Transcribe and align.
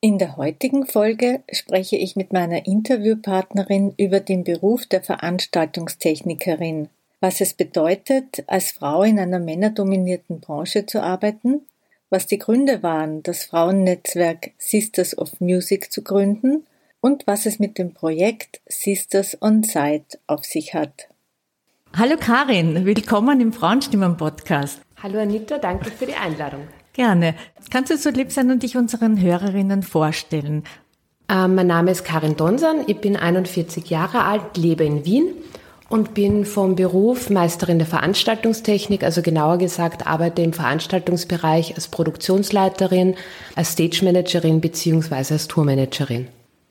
In 0.00 0.18
der 0.18 0.36
heutigen 0.36 0.86
Folge 0.86 1.42
spreche 1.50 1.96
ich 1.96 2.14
mit 2.14 2.32
meiner 2.32 2.66
Interviewpartnerin 2.66 3.94
über 3.96 4.20
den 4.20 4.44
Beruf 4.44 4.86
der 4.86 5.02
Veranstaltungstechnikerin, 5.02 6.88
was 7.18 7.40
es 7.40 7.52
bedeutet, 7.52 8.44
als 8.46 8.70
Frau 8.70 9.02
in 9.02 9.18
einer 9.18 9.40
männerdominierten 9.40 10.38
Branche 10.38 10.86
zu 10.86 11.02
arbeiten, 11.02 11.62
was 12.10 12.28
die 12.28 12.38
Gründe 12.38 12.84
waren, 12.84 13.24
das 13.24 13.42
Frauennetzwerk 13.42 14.52
Sisters 14.56 15.18
of 15.18 15.40
Music 15.40 15.90
zu 15.90 16.02
gründen 16.02 16.64
und 17.00 17.26
was 17.26 17.44
es 17.44 17.58
mit 17.58 17.76
dem 17.76 17.92
Projekt 17.92 18.60
Sisters 18.68 19.36
on 19.42 19.64
Site 19.64 20.20
auf 20.28 20.44
sich 20.44 20.74
hat. 20.74 21.08
Hallo 21.96 22.14
Karin, 22.20 22.84
willkommen 22.84 23.40
im 23.40 23.52
Frauenstimmen-Podcast. 23.52 24.80
Hallo 25.02 25.18
Anita, 25.18 25.58
danke 25.58 25.90
für 25.90 26.06
die 26.06 26.14
Einladung. 26.14 26.68
Gerne. 26.98 27.36
Kannst 27.70 27.92
du 27.92 27.96
so 27.96 28.10
lieb 28.10 28.32
sein 28.32 28.50
und 28.50 28.64
dich 28.64 28.76
unseren 28.76 29.20
Hörerinnen 29.20 29.84
vorstellen? 29.84 30.64
Äh, 31.28 31.46
mein 31.46 31.68
Name 31.68 31.92
ist 31.92 32.04
Karin 32.04 32.36
Donsan, 32.36 32.82
ich 32.88 33.00
bin 33.00 33.16
41 33.16 33.88
Jahre 33.88 34.24
alt, 34.24 34.56
lebe 34.56 34.82
in 34.82 35.04
Wien 35.04 35.28
und 35.88 36.12
bin 36.14 36.44
vom 36.44 36.74
Beruf 36.74 37.30
Meisterin 37.30 37.78
der 37.78 37.86
Veranstaltungstechnik, 37.86 39.04
also 39.04 39.22
genauer 39.22 39.58
gesagt 39.58 40.08
arbeite 40.08 40.42
im 40.42 40.52
Veranstaltungsbereich 40.52 41.76
als 41.76 41.86
Produktionsleiterin, 41.86 43.14
als 43.54 43.74
Stage 43.74 44.00
Managerin 44.02 44.60
beziehungsweise 44.60 45.34
als 45.34 45.46
Tourmanagerin. 45.46 46.26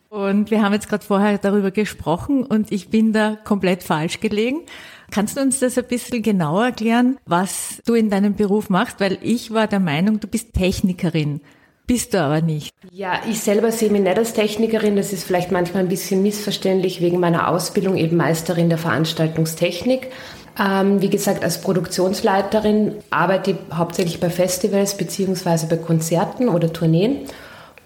Und 0.09 0.51
wir 0.51 0.61
haben 0.61 0.73
jetzt 0.73 0.89
gerade 0.89 1.05
vorher 1.05 1.37
darüber 1.37 1.71
gesprochen 1.71 2.43
und 2.43 2.73
ich 2.73 2.89
bin 2.89 3.13
da 3.13 3.37
komplett 3.45 3.81
falsch 3.81 4.19
gelegen. 4.19 4.63
Kannst 5.11 5.37
du 5.37 5.41
uns 5.41 5.59
das 5.59 5.77
ein 5.77 5.85
bisschen 5.85 6.21
genauer 6.21 6.65
erklären, 6.65 7.17
was 7.25 7.81
du 7.85 7.93
in 7.93 8.09
deinem 8.09 8.35
Beruf 8.35 8.69
machst? 8.69 8.99
Weil 8.99 9.17
ich 9.21 9.51
war 9.51 9.67
der 9.67 9.79
Meinung, 9.79 10.19
du 10.19 10.27
bist 10.27 10.53
Technikerin. 10.53 11.41
Bist 11.87 12.13
du 12.13 12.21
aber 12.21 12.41
nicht. 12.41 12.73
Ja, 12.91 13.21
ich 13.29 13.39
selber 13.39 13.71
sehe 13.71 13.89
mich 13.89 14.01
nicht 14.01 14.17
als 14.17 14.33
Technikerin. 14.33 14.97
Das 14.97 15.13
ist 15.13 15.23
vielleicht 15.23 15.53
manchmal 15.53 15.83
ein 15.83 15.89
bisschen 15.89 16.21
missverständlich 16.21 16.99
wegen 16.99 17.19
meiner 17.19 17.47
Ausbildung, 17.47 17.95
eben 17.95 18.17
Meisterin 18.17 18.67
der 18.67 18.77
Veranstaltungstechnik. 18.77 20.11
Ähm, 20.59 21.01
wie 21.01 21.09
gesagt, 21.09 21.43
als 21.43 21.61
Produktionsleiterin 21.61 22.95
arbeite 23.09 23.51
ich 23.51 23.57
hauptsächlich 23.73 24.19
bei 24.19 24.29
Festivals 24.29 24.97
beziehungsweise 24.97 25.67
bei 25.67 25.77
Konzerten 25.77 26.49
oder 26.49 26.73
Tourneen 26.73 27.21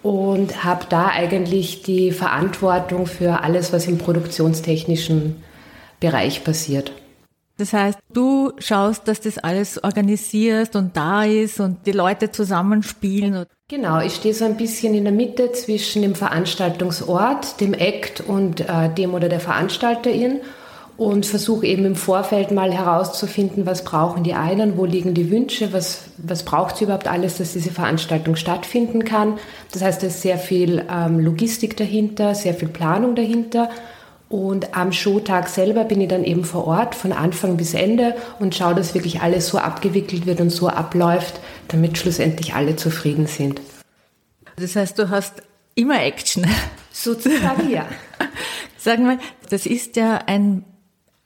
und 0.01 0.63
habe 0.63 0.85
da 0.89 1.07
eigentlich 1.07 1.83
die 1.83 2.11
Verantwortung 2.11 3.05
für 3.05 3.43
alles, 3.43 3.71
was 3.71 3.87
im 3.87 3.99
produktionstechnischen 3.99 5.43
Bereich 5.99 6.43
passiert. 6.43 6.91
Das 7.57 7.73
heißt, 7.73 7.99
du 8.13 8.53
schaust, 8.57 9.07
dass 9.07 9.21
das 9.21 9.37
alles 9.37 9.83
organisierst 9.83 10.75
und 10.75 10.97
da 10.97 11.23
ist 11.25 11.59
und 11.59 11.85
die 11.85 11.91
Leute 11.91 12.31
zusammenspielen. 12.31 13.45
Genau, 13.67 14.01
ich 14.01 14.15
stehe 14.15 14.33
so 14.33 14.45
ein 14.45 14.57
bisschen 14.57 14.95
in 14.95 15.03
der 15.03 15.13
Mitte 15.13 15.51
zwischen 15.51 16.01
dem 16.01 16.15
Veranstaltungsort, 16.15 17.61
dem 17.61 17.73
Act 17.73 18.21
und 18.21 18.61
äh, 18.61 18.93
dem 18.93 19.13
oder 19.13 19.29
der 19.29 19.39
Veranstalterin 19.39 20.41
und 20.97 21.25
versuche 21.25 21.65
eben 21.65 21.85
im 21.85 21.95
Vorfeld 21.95 22.51
mal 22.51 22.71
herauszufinden, 22.71 23.65
was 23.65 23.83
brauchen 23.83 24.23
die 24.23 24.33
einen, 24.33 24.77
wo 24.77 24.85
liegen 24.85 25.13
die 25.13 25.31
Wünsche, 25.31 25.73
was, 25.73 26.01
was 26.17 26.43
braucht 26.43 26.77
sie 26.77 26.83
überhaupt 26.83 27.07
alles, 27.07 27.37
dass 27.37 27.53
diese 27.53 27.71
Veranstaltung 27.71 28.35
stattfinden 28.35 29.03
kann. 29.03 29.39
Das 29.71 29.81
heißt, 29.81 30.03
da 30.03 30.07
ist 30.07 30.21
sehr 30.21 30.37
viel 30.37 30.85
ähm, 30.91 31.19
Logistik 31.19 31.77
dahinter, 31.77 32.35
sehr 32.35 32.53
viel 32.53 32.67
Planung 32.67 33.15
dahinter 33.15 33.69
und 34.31 34.77
am 34.77 34.93
Showtag 34.93 35.49
selber 35.49 35.83
bin 35.83 35.99
ich 35.99 36.07
dann 36.07 36.23
eben 36.23 36.45
vor 36.45 36.65
Ort 36.65 36.95
von 36.95 37.11
Anfang 37.11 37.57
bis 37.57 37.73
Ende 37.73 38.15
und 38.39 38.55
schaue, 38.55 38.75
dass 38.75 38.93
wirklich 38.93 39.21
alles 39.21 39.47
so 39.47 39.57
abgewickelt 39.57 40.25
wird 40.25 40.39
und 40.39 40.51
so 40.51 40.69
abläuft, 40.69 41.41
damit 41.67 41.97
schlussendlich 41.97 42.53
alle 42.53 42.77
zufrieden 42.77 43.27
sind. 43.27 43.59
Das 44.55 44.77
heißt, 44.77 44.97
du 44.97 45.09
hast 45.09 45.43
immer 45.75 46.01
Action. 46.01 46.47
Sozusagen, 46.93 47.69
ja. 47.69 47.85
Sag 48.77 48.99
mal, 48.99 49.19
das 49.49 49.65
ist 49.65 49.97
ja 49.97 50.19
ein, 50.27 50.63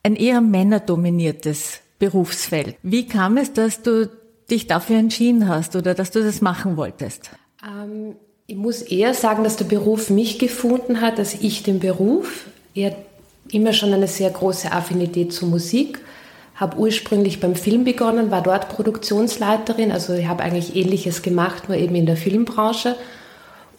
ein 0.02 0.16
eher 0.16 0.42
männerdominiertes 0.42 1.82
Berufsfeld. 2.00 2.76
Wie 2.82 3.08
kam 3.08 3.38
es, 3.38 3.54
dass 3.54 3.84
du 3.84 4.10
dich 4.50 4.66
dafür 4.66 4.98
entschieden 4.98 5.48
hast 5.48 5.76
oder 5.76 5.94
dass 5.94 6.10
du 6.10 6.24
das 6.24 6.42
machen 6.42 6.76
wolltest? 6.76 7.30
Ähm, 7.64 8.16
ich 8.48 8.56
muss 8.56 8.82
eher 8.82 9.14
sagen, 9.14 9.44
dass 9.44 9.58
der 9.58 9.66
Beruf 9.66 10.10
mich 10.10 10.40
gefunden 10.40 11.02
hat, 11.02 11.20
als 11.20 11.36
ich 11.36 11.62
den 11.62 11.80
Beruf 11.80 12.46
eher 12.76 12.96
immer 13.52 13.74
schon 13.74 13.94
eine 13.94 14.08
sehr 14.08 14.30
große 14.30 14.72
Affinität 14.72 15.34
zur 15.34 15.48
Musik. 15.48 16.00
Habe 16.56 16.78
ursprünglich 16.78 17.40
beim 17.40 17.56
Film 17.56 17.84
begonnen, 17.84 18.32
war 18.32 18.42
dort 18.42 18.70
Produktionsleiterin, 18.70 19.92
also 19.92 20.14
ich 20.14 20.28
habe 20.28 20.44
eigentlich 20.44 20.76
Ähnliches 20.76 21.22
gemacht, 21.22 21.68
nur 21.68 21.78
eben 21.78 21.96
in 21.96 22.06
der 22.06 22.18
Filmbranche. 22.18 22.96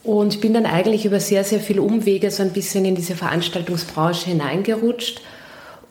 Und 0.02 0.40
bin 0.40 0.54
dann 0.54 0.66
eigentlich 0.66 1.04
über 1.04 1.18
sehr, 1.18 1.42
sehr 1.42 1.58
viele 1.58 1.82
Umwege 1.82 2.30
so 2.30 2.42
ein 2.42 2.52
bisschen 2.52 2.84
in 2.84 2.94
diese 2.94 3.16
Veranstaltungsbranche 3.16 4.26
hineingerutscht. 4.26 5.20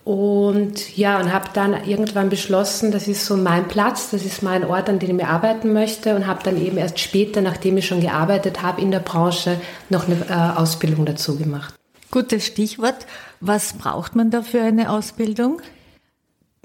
Und 0.05 0.95
ja, 0.95 1.19
und 1.19 1.33
habe 1.33 1.49
dann 1.53 1.73
irgendwann 1.85 2.29
beschlossen, 2.29 2.91
das 2.91 3.09
ist 3.09 3.25
so 3.25 3.35
mein 3.35 3.67
Platz, 3.67 4.11
das 4.11 4.23
ist 4.23 4.41
mein 4.41 4.63
Ort, 4.63 4.87
an 4.87 4.99
dem 4.99 5.19
ich 5.19 5.25
arbeiten 5.25 5.73
möchte. 5.73 6.15
Und 6.15 6.27
habe 6.27 6.43
dann 6.43 6.63
eben 6.63 6.77
erst 6.77 6.99
später, 6.99 7.41
nachdem 7.41 7.75
ich 7.75 7.87
schon 7.87 7.99
gearbeitet 7.99 8.61
habe 8.61 8.79
in 8.79 8.91
der 8.91 8.99
Branche, 8.99 9.59
noch 9.89 10.07
eine 10.07 10.15
äh, 10.29 10.59
Ausbildung 10.59 11.05
dazu 11.05 11.35
gemacht. 11.35 11.73
Gutes 12.11 12.45
Stichwort. 12.45 13.05
Was 13.39 13.73
braucht 13.73 14.15
man 14.15 14.31
da 14.31 14.41
für 14.41 14.61
eine 14.61 14.89
Ausbildung? 14.89 15.61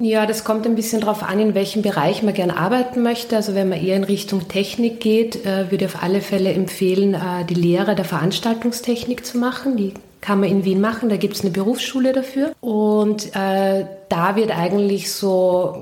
Ja, 0.02 0.24
das 0.24 0.44
kommt 0.44 0.64
ein 0.64 0.76
bisschen 0.76 1.02
darauf 1.02 1.22
an, 1.22 1.38
in 1.40 1.54
welchem 1.54 1.82
Bereich 1.82 2.22
man 2.22 2.32
gern 2.32 2.50
arbeiten 2.50 3.02
möchte. 3.02 3.36
Also 3.36 3.54
wenn 3.54 3.68
man 3.68 3.84
eher 3.84 3.96
in 3.96 4.04
Richtung 4.04 4.48
Technik 4.48 4.98
geht, 5.00 5.44
äh, 5.44 5.70
würde 5.70 5.84
ich 5.84 5.94
auf 5.94 6.02
alle 6.02 6.22
Fälle 6.22 6.54
empfehlen, 6.54 7.12
äh, 7.12 7.44
die 7.44 7.54
Lehre 7.54 7.94
der 7.94 8.06
Veranstaltungstechnik 8.06 9.26
zu 9.26 9.36
machen. 9.36 9.76
Die 9.76 9.92
kann 10.22 10.40
man 10.40 10.48
in 10.48 10.64
Wien 10.64 10.80
machen, 10.80 11.10
da 11.10 11.16
gibt 11.16 11.34
es 11.34 11.42
eine 11.42 11.50
Berufsschule 11.50 12.12
dafür. 12.12 12.52
Und 12.62 13.34
äh, 13.36 13.84
da 14.08 14.36
wird 14.36 14.56
eigentlich 14.56 15.12
so 15.12 15.76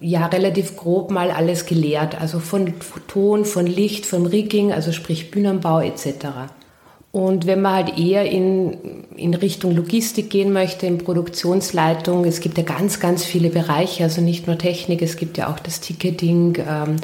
ja 0.00 0.26
relativ 0.26 0.76
grob 0.76 1.10
mal 1.10 1.32
alles 1.32 1.66
gelehrt. 1.66 2.20
Also 2.20 2.38
von 2.38 2.72
Ton, 3.08 3.44
von 3.44 3.66
Licht, 3.66 4.06
von 4.06 4.26
Rigging, 4.26 4.72
also 4.72 4.92
sprich 4.92 5.32
Bühnenbau 5.32 5.80
etc. 5.80 6.06
Und 7.12 7.46
wenn 7.46 7.62
man 7.62 7.74
halt 7.74 7.98
eher 7.98 8.30
in, 8.30 8.76
in 9.16 9.32
Richtung 9.34 9.74
Logistik 9.74 10.28
gehen 10.28 10.52
möchte, 10.52 10.86
in 10.86 10.98
Produktionsleitung, 10.98 12.24
es 12.26 12.40
gibt 12.40 12.58
ja 12.58 12.64
ganz, 12.64 13.00
ganz 13.00 13.24
viele 13.24 13.48
Bereiche, 13.48 14.04
also 14.04 14.20
nicht 14.20 14.46
nur 14.46 14.58
Technik, 14.58 15.00
es 15.00 15.16
gibt 15.16 15.38
ja 15.38 15.48
auch 15.50 15.58
das 15.58 15.80
Ticketing, 15.80 16.58
ähm, 16.68 16.96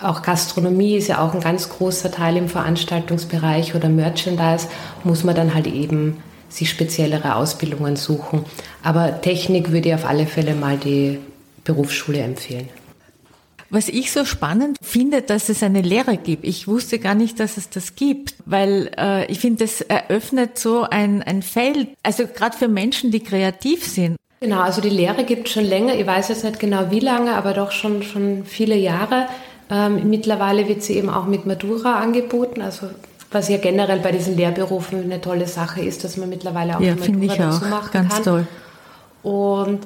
auch 0.00 0.22
Gastronomie 0.22 0.96
ist 0.96 1.08
ja 1.08 1.20
auch 1.20 1.34
ein 1.34 1.40
ganz 1.40 1.68
großer 1.68 2.10
Teil 2.10 2.36
im 2.36 2.48
Veranstaltungsbereich 2.48 3.74
oder 3.74 3.88
Merchandise, 3.88 4.68
muss 5.04 5.22
man 5.22 5.36
dann 5.36 5.54
halt 5.54 5.66
eben 5.66 6.22
sich 6.48 6.68
speziellere 6.68 7.36
Ausbildungen 7.36 7.96
suchen. 7.96 8.44
Aber 8.82 9.20
Technik 9.20 9.70
würde 9.70 9.90
ich 9.90 9.94
auf 9.94 10.04
alle 10.04 10.26
Fälle 10.26 10.54
mal 10.54 10.76
die 10.76 11.18
Berufsschule 11.64 12.20
empfehlen. 12.20 12.68
Was 13.72 13.88
ich 13.88 14.12
so 14.12 14.26
spannend 14.26 14.76
finde, 14.82 15.22
dass 15.22 15.48
es 15.48 15.62
eine 15.62 15.80
Lehre 15.80 16.18
gibt. 16.18 16.44
Ich 16.44 16.68
wusste 16.68 16.98
gar 16.98 17.14
nicht, 17.14 17.40
dass 17.40 17.56
es 17.56 17.70
das 17.70 17.94
gibt, 17.94 18.34
weil 18.44 18.90
äh, 18.98 19.24
ich 19.32 19.40
finde, 19.40 19.64
es 19.64 19.80
eröffnet 19.80 20.58
so 20.58 20.82
ein, 20.82 21.22
ein 21.22 21.40
Feld, 21.40 21.88
also 22.02 22.26
gerade 22.26 22.54
für 22.54 22.68
Menschen, 22.68 23.10
die 23.10 23.20
kreativ 23.20 23.86
sind. 23.86 24.16
Genau, 24.40 24.60
also 24.60 24.82
die 24.82 24.90
Lehre 24.90 25.24
gibt 25.24 25.48
schon 25.48 25.64
länger. 25.64 25.94
Ich 25.94 26.06
weiß 26.06 26.28
jetzt 26.28 26.44
nicht 26.44 26.60
genau 26.60 26.90
wie 26.90 27.00
lange, 27.00 27.34
aber 27.34 27.54
doch 27.54 27.70
schon, 27.70 28.02
schon 28.02 28.44
viele 28.44 28.76
Jahre. 28.76 29.26
Ähm, 29.70 30.10
mittlerweile 30.10 30.68
wird 30.68 30.82
sie 30.82 30.98
eben 30.98 31.08
auch 31.08 31.24
mit 31.24 31.46
Madura 31.46 31.98
angeboten, 31.98 32.60
also 32.60 32.88
was 33.30 33.48
ja 33.48 33.56
generell 33.56 34.00
bei 34.00 34.12
diesen 34.12 34.36
Lehrberufen 34.36 35.02
eine 35.02 35.22
tolle 35.22 35.46
Sache 35.46 35.80
ist, 35.80 36.04
dass 36.04 36.18
man 36.18 36.28
mittlerweile 36.28 36.76
auch 36.76 36.80
ja, 36.82 36.94
Madura 36.94 37.36
dazu 37.36 37.64
machen 37.64 37.90
Ganz 37.90 38.14
kann. 38.16 38.22
Toll. 38.22 38.46
Und 39.22 39.80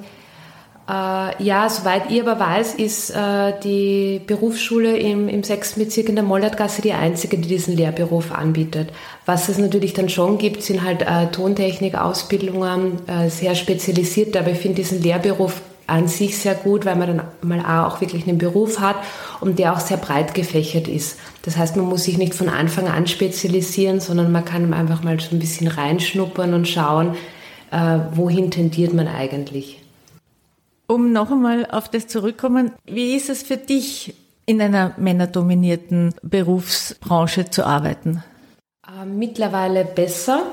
ja, 0.89 1.69
soweit 1.69 2.11
ich 2.11 2.21
aber 2.21 2.39
weiß, 2.39 2.75
ist 2.75 3.11
äh, 3.11 3.53
die 3.65 4.21
Berufsschule 4.25 4.97
im, 4.97 5.29
im 5.29 5.43
6. 5.43 5.75
Bezirk 5.75 6.09
in 6.09 6.15
der 6.15 6.25
Mollertgasse 6.25 6.81
die 6.81 6.93
einzige, 6.93 7.39
die 7.39 7.49
diesen 7.49 7.77
Lehrberuf 7.77 8.31
anbietet. 8.31 8.91
Was 9.25 9.49
es 9.49 9.59
natürlich 9.59 9.95
dann 9.95 10.09
schon 10.09 10.39
gibt, 10.39 10.63
sind 10.63 10.85
halt 10.85 11.03
äh, 11.03 11.27
Tontechnik-Ausbildungen, 11.33 13.01
äh, 13.09 13.29
sehr 13.31 13.57
spezialisiert, 13.57 14.37
aber 14.37 14.53
ich 14.53 14.59
finde 14.59 14.77
diesen 14.77 15.03
Lehrberuf 15.03 15.61
an 15.89 16.07
sich 16.07 16.39
sehr 16.39 16.55
gut, 16.55 16.85
weil 16.85 16.97
man 16.97 17.17
dann 17.17 17.27
mal 17.43 17.87
auch 17.87 18.01
wirklich 18.01 18.27
einen 18.29 18.39
Beruf 18.39 18.81
hat 18.81 18.97
und 19.41 19.59
der 19.59 19.73
auch 19.73 19.81
sehr 19.81 19.97
breit 19.97 20.35
gefächert 20.35 20.89
ist. 20.89 21.19
Das 21.43 21.57
heißt, 21.57 21.77
man 21.77 21.87
muss 21.87 22.05
sich 22.05 22.19
nicht 22.19 22.35
von 22.35 22.49
Anfang 22.49 22.89
an 22.89 23.07
spezialisieren, 23.07 24.01
sondern 24.01 24.31
man 24.31 24.45
kann 24.45 24.73
einfach 24.73 25.03
mal 25.03 25.19
so 25.19 25.35
ein 25.35 25.39
bisschen 25.39 25.69
reinschnuppern 25.69 26.55
und 26.55 26.69
schauen, 26.69 27.17
äh, 27.71 27.99
wohin 28.15 28.51
tendiert 28.51 28.95
man 28.95 29.09
eigentlich. 29.09 29.81
Um 30.87 31.13
noch 31.13 31.31
einmal 31.31 31.67
auf 31.67 31.89
das 31.89 32.07
zurückkommen, 32.07 32.73
wie 32.85 33.17
ist 33.17 33.29
es 33.29 33.43
für 33.43 33.57
dich, 33.57 34.15
in 34.47 34.63
einer 34.63 34.93
männerdominierten 34.97 36.15
Berufsbranche 36.23 37.51
zu 37.51 37.67
arbeiten? 37.67 38.23
Äh, 38.87 39.05
mittlerweile 39.05 39.85
besser. 39.85 40.45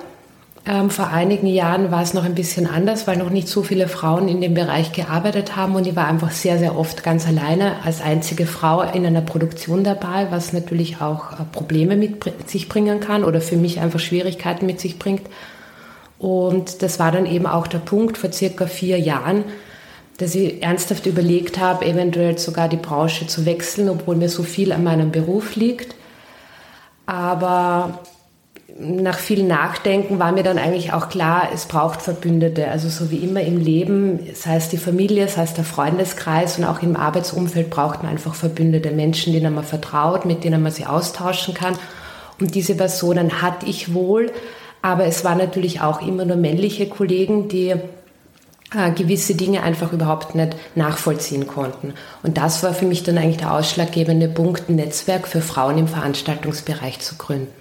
Ähm, 0.65 0.89
vor 0.89 1.09
einigen 1.09 1.45
Jahren 1.45 1.91
war 1.91 2.01
es 2.01 2.13
noch 2.13 2.23
ein 2.23 2.35
bisschen 2.35 2.67
anders, 2.67 3.05
weil 3.05 3.17
noch 3.17 3.29
nicht 3.29 3.49
so 3.49 3.63
viele 3.63 3.87
Frauen 3.87 4.29
in 4.29 4.39
dem 4.41 4.53
Bereich 4.53 4.93
gearbeitet 4.93 5.57
haben 5.57 5.75
und 5.75 5.85
ich 5.85 5.95
war 5.95 6.07
einfach 6.07 6.31
sehr, 6.31 6.57
sehr 6.57 6.77
oft 6.77 7.03
ganz 7.03 7.27
alleine 7.27 7.83
als 7.83 8.01
einzige 8.01 8.45
Frau 8.45 8.81
in 8.81 9.05
einer 9.05 9.21
Produktion 9.21 9.83
dabei, 9.83 10.27
was 10.31 10.53
natürlich 10.53 11.01
auch 11.01 11.33
äh, 11.33 11.43
Probleme 11.51 11.97
mit 11.97 12.49
sich 12.49 12.69
bringen 12.69 12.99
kann 12.99 13.23
oder 13.23 13.41
für 13.41 13.57
mich 13.57 13.79
einfach 13.81 13.99
Schwierigkeiten 13.99 14.65
mit 14.65 14.79
sich 14.79 14.97
bringt. 14.97 15.27
Und 16.17 16.81
das 16.81 16.97
war 16.97 17.11
dann 17.11 17.25
eben 17.25 17.45
auch 17.45 17.67
der 17.67 17.79
Punkt 17.79 18.17
vor 18.17 18.31
circa 18.31 18.65
vier 18.65 18.97
Jahren, 18.97 19.43
dass 20.23 20.35
ich 20.35 20.63
ernsthaft 20.63 21.05
überlegt 21.05 21.59
habe, 21.59 21.85
eventuell 21.85 22.37
sogar 22.37 22.69
die 22.69 22.77
Branche 22.77 23.27
zu 23.27 23.45
wechseln, 23.45 23.89
obwohl 23.89 24.15
mir 24.15 24.29
so 24.29 24.43
viel 24.43 24.71
an 24.71 24.83
meinem 24.83 25.11
Beruf 25.11 25.55
liegt. 25.55 25.95
Aber 27.05 27.99
nach 28.79 29.19
viel 29.19 29.43
Nachdenken 29.43 30.19
war 30.19 30.31
mir 30.31 30.43
dann 30.43 30.57
eigentlich 30.57 30.93
auch 30.93 31.09
klar, 31.09 31.49
es 31.53 31.65
braucht 31.65 32.01
Verbündete. 32.01 32.69
Also 32.69 32.89
so 32.89 33.11
wie 33.11 33.17
immer 33.17 33.41
im 33.41 33.59
Leben, 33.59 34.19
sei 34.33 34.55
es 34.55 34.69
die 34.69 34.77
Familie, 34.77 35.27
sei 35.27 35.43
es 35.43 35.53
der 35.53 35.65
Freundeskreis 35.65 36.57
und 36.57 36.63
auch 36.63 36.81
im 36.81 36.95
Arbeitsumfeld 36.95 37.69
braucht 37.69 38.01
man 38.01 38.11
einfach 38.13 38.33
Verbündete. 38.33 38.91
Menschen, 38.91 39.33
denen 39.33 39.53
man 39.53 39.65
vertraut, 39.65 40.25
mit 40.25 40.43
denen 40.43 40.63
man 40.63 40.71
sich 40.71 40.87
austauschen 40.87 41.53
kann. 41.53 41.75
Und 42.39 42.55
diese 42.55 42.75
Personen 42.75 43.41
hatte 43.41 43.65
ich 43.65 43.93
wohl, 43.93 44.31
aber 44.81 45.05
es 45.05 45.23
waren 45.23 45.37
natürlich 45.37 45.81
auch 45.81 46.01
immer 46.01 46.25
nur 46.25 46.37
männliche 46.37 46.87
Kollegen, 46.87 47.49
die 47.49 47.75
gewisse 48.95 49.35
Dinge 49.35 49.63
einfach 49.63 49.93
überhaupt 49.93 50.35
nicht 50.35 50.55
nachvollziehen 50.75 51.47
konnten. 51.47 51.93
Und 52.23 52.37
das 52.37 52.63
war 52.63 52.73
für 52.73 52.85
mich 52.85 53.03
dann 53.03 53.17
eigentlich 53.17 53.37
der 53.37 53.53
ausschlaggebende 53.53 54.27
Punkt, 54.27 54.69
ein 54.69 54.75
Netzwerk 54.75 55.27
für 55.27 55.41
Frauen 55.41 55.77
im 55.77 55.87
Veranstaltungsbereich 55.87 56.99
zu 56.99 57.15
gründen. 57.15 57.53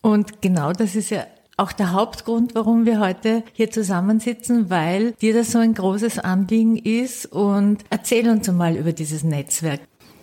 Und 0.00 0.40
genau 0.40 0.72
das 0.72 0.94
ist 0.94 1.10
ja 1.10 1.26
auch 1.56 1.72
der 1.72 1.92
Hauptgrund, 1.92 2.54
warum 2.54 2.86
wir 2.86 3.00
heute 3.00 3.42
hier 3.52 3.70
zusammensitzen, 3.70 4.70
weil 4.70 5.12
dir 5.20 5.34
das 5.34 5.52
so 5.52 5.58
ein 5.58 5.74
großes 5.74 6.18
Anliegen 6.20 6.76
ist. 6.76 7.26
Und 7.26 7.78
erzähl 7.90 8.28
uns 8.28 8.50
mal 8.50 8.76
über 8.76 8.92
dieses 8.92 9.24
Netzwerk. 9.24 9.80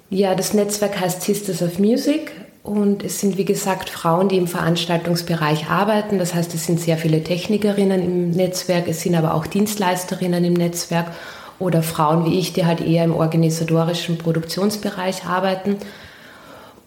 Ja, 0.09 0.33
das 0.35 0.53
Netzwerk 0.53 0.99
heißt 0.99 1.21
Sisters 1.21 1.61
of 1.61 1.77
Music 1.79 2.31
und 2.65 3.03
es 3.03 3.19
sind, 3.19 3.37
wie 3.37 3.45
gesagt, 3.45 3.91
Frauen, 3.91 4.27
die 4.27 4.37
im 4.37 4.47
Veranstaltungsbereich 4.47 5.69
arbeiten. 5.69 6.17
Das 6.17 6.33
heißt, 6.33 6.51
es 6.55 6.65
sind 6.65 6.79
sehr 6.79 6.97
viele 6.97 7.23
Technikerinnen 7.23 8.01
im 8.01 8.31
Netzwerk, 8.31 8.87
es 8.87 9.01
sind 9.01 9.13
aber 9.13 9.35
auch 9.35 9.45
Dienstleisterinnen 9.45 10.43
im 10.43 10.53
Netzwerk 10.53 11.11
oder 11.59 11.83
Frauen 11.83 12.25
wie 12.25 12.39
ich, 12.39 12.53
die 12.53 12.65
halt 12.65 12.81
eher 12.81 13.03
im 13.03 13.13
organisatorischen 13.13 14.17
Produktionsbereich 14.17 15.25
arbeiten. 15.25 15.77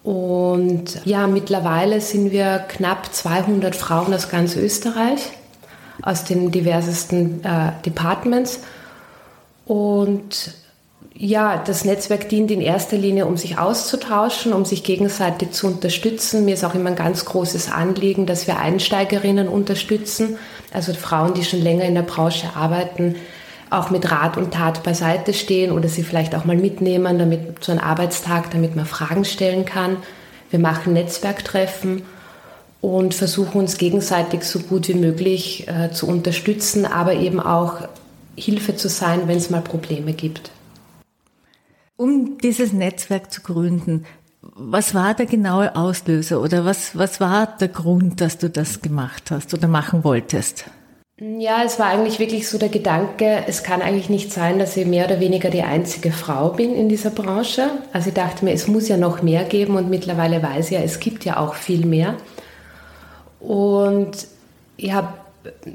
Und 0.03 1.01
ja, 1.05 1.29
mittlerweile 1.29 2.01
sind 2.01 2.33
wir 2.33 2.65
knapp 2.67 3.15
200 3.15 3.77
Frauen 3.77 4.13
aus 4.13 4.29
ganz 4.29 4.57
Österreich, 4.57 5.21
aus 6.03 6.25
den 6.25 6.51
diversesten 6.51 7.45
äh, 7.45 7.71
Departments. 7.87 8.61
Und 9.65 10.55
ja, 11.21 11.61
das 11.67 11.85
Netzwerk 11.85 12.29
dient 12.29 12.53
in 12.53 12.61
erster 12.61 12.97
Linie, 12.97 13.27
um 13.27 13.37
sich 13.37 13.59
auszutauschen, 13.59 14.53
um 14.53 14.65
sich 14.65 14.85
gegenseitig 14.85 15.51
zu 15.51 15.67
unterstützen. 15.67 16.45
Mir 16.45 16.55
ist 16.55 16.65
auch 16.65 16.77
immer 16.77 16.91
ein 16.91 16.97
ganz 16.97 17.25
großes 17.25 17.73
Anliegen, 17.73 18.25
dass 18.25 18.47
wir 18.47 18.61
Einsteigerinnen 18.61 19.49
unterstützen, 19.49 20.37
also 20.73 20.95
Frauen, 20.95 21.35
die 21.35 21.43
schon 21.43 21.61
länger 21.61 21.85
in 21.85 21.97
der 21.97 22.03
Branche 22.03 22.51
arbeiten, 22.55 23.17
auch 23.69 23.91
mit 23.91 24.09
Rat 24.13 24.37
und 24.37 24.55
Tat 24.55 24.85
beiseite 24.85 25.35
stehen 25.35 25.73
oder 25.73 25.89
sie 25.89 26.05
vielleicht 26.05 26.37
auch 26.37 26.45
mal 26.45 26.57
mitnehmen, 26.57 27.19
damit 27.19 27.65
zu 27.65 27.73
einem 27.73 27.81
Arbeitstag, 27.81 28.53
damit 28.53 28.77
man 28.77 28.87
Fragen 28.87 29.25
stellen 29.25 29.65
kann. 29.65 29.97
Wir 30.51 30.61
machen 30.61 30.93
Netzwerktreffen 30.93 32.03
und 32.81 33.13
versuchen 33.13 33.59
uns 33.61 33.77
gegenseitig 33.77 34.45
so 34.45 34.61
gut 34.61 34.87
wie 34.87 34.95
möglich 34.95 35.67
äh, 35.67 35.91
zu 35.91 36.07
unterstützen, 36.07 36.87
aber 36.87 37.15
eben 37.15 37.41
auch 37.41 37.89
Hilfe 38.37 38.77
zu 38.77 38.89
sein, 38.89 39.23
wenn 39.27 39.39
es 39.39 39.51
mal 39.51 39.63
Probleme 39.63 40.13
gibt. 40.13 40.53
Um 41.99 42.39
dieses 42.39 42.73
Netzwerk 42.73 43.33
zu 43.33 43.41
gründen, 43.41 44.05
was 44.41 44.95
war 44.95 45.15
der 45.15 45.27
genaue 45.27 45.75
Auslöser 45.75 46.41
oder 46.41 46.65
was, 46.65 46.97
was 46.97 47.21
war 47.21 47.57
der 47.59 47.67
Grund, 47.67 48.21
dass 48.21 48.39
du 48.39 48.49
das 48.49 48.83
gemacht 48.83 49.33
hast 49.33 49.53
oder 49.53 49.67
machen 49.67 50.05
wolltest? 50.05 50.67
Ja, 51.19 51.65
es 51.65 51.81
war 51.81 51.87
eigentlich 51.87 52.21
wirklich 52.21 52.49
so 52.49 52.57
der 52.57 52.69
Gedanke, 52.69 53.43
es 53.49 53.65
kann 53.65 53.83
eigentlich 53.83 54.09
nicht 54.09 54.33
sein, 54.33 54.61
dass 54.61 54.77
ich 54.77 54.87
mehr 54.87 55.07
oder 55.07 55.19
weniger 55.19 55.51
die 55.51 55.63
einzige 55.63 56.13
Frau 56.13 56.51
bin 56.51 56.73
in 56.73 56.89
dieser 56.89 57.11
Branche. 57.11 57.69
Also 57.93 58.11
ich 58.11 58.15
dachte 58.15 58.45
mir, 58.45 58.53
es 58.53 58.69
muss 58.69 58.87
ja 58.87 58.97
noch 58.97 59.21
mehr 59.23 59.43
geben 59.43 59.75
und 59.75 59.91
mittlerweile 59.91 60.41
weiß 60.41 60.67
ich 60.67 60.79
ja, 60.79 60.81
es 60.81 61.01
gibt 61.01 61.25
ja 61.25 61.39
auch 61.39 61.55
viel 61.55 61.85
mehr. 61.85 62.15
Und 63.41 64.29
ich 64.77 64.93
habe 64.93 65.15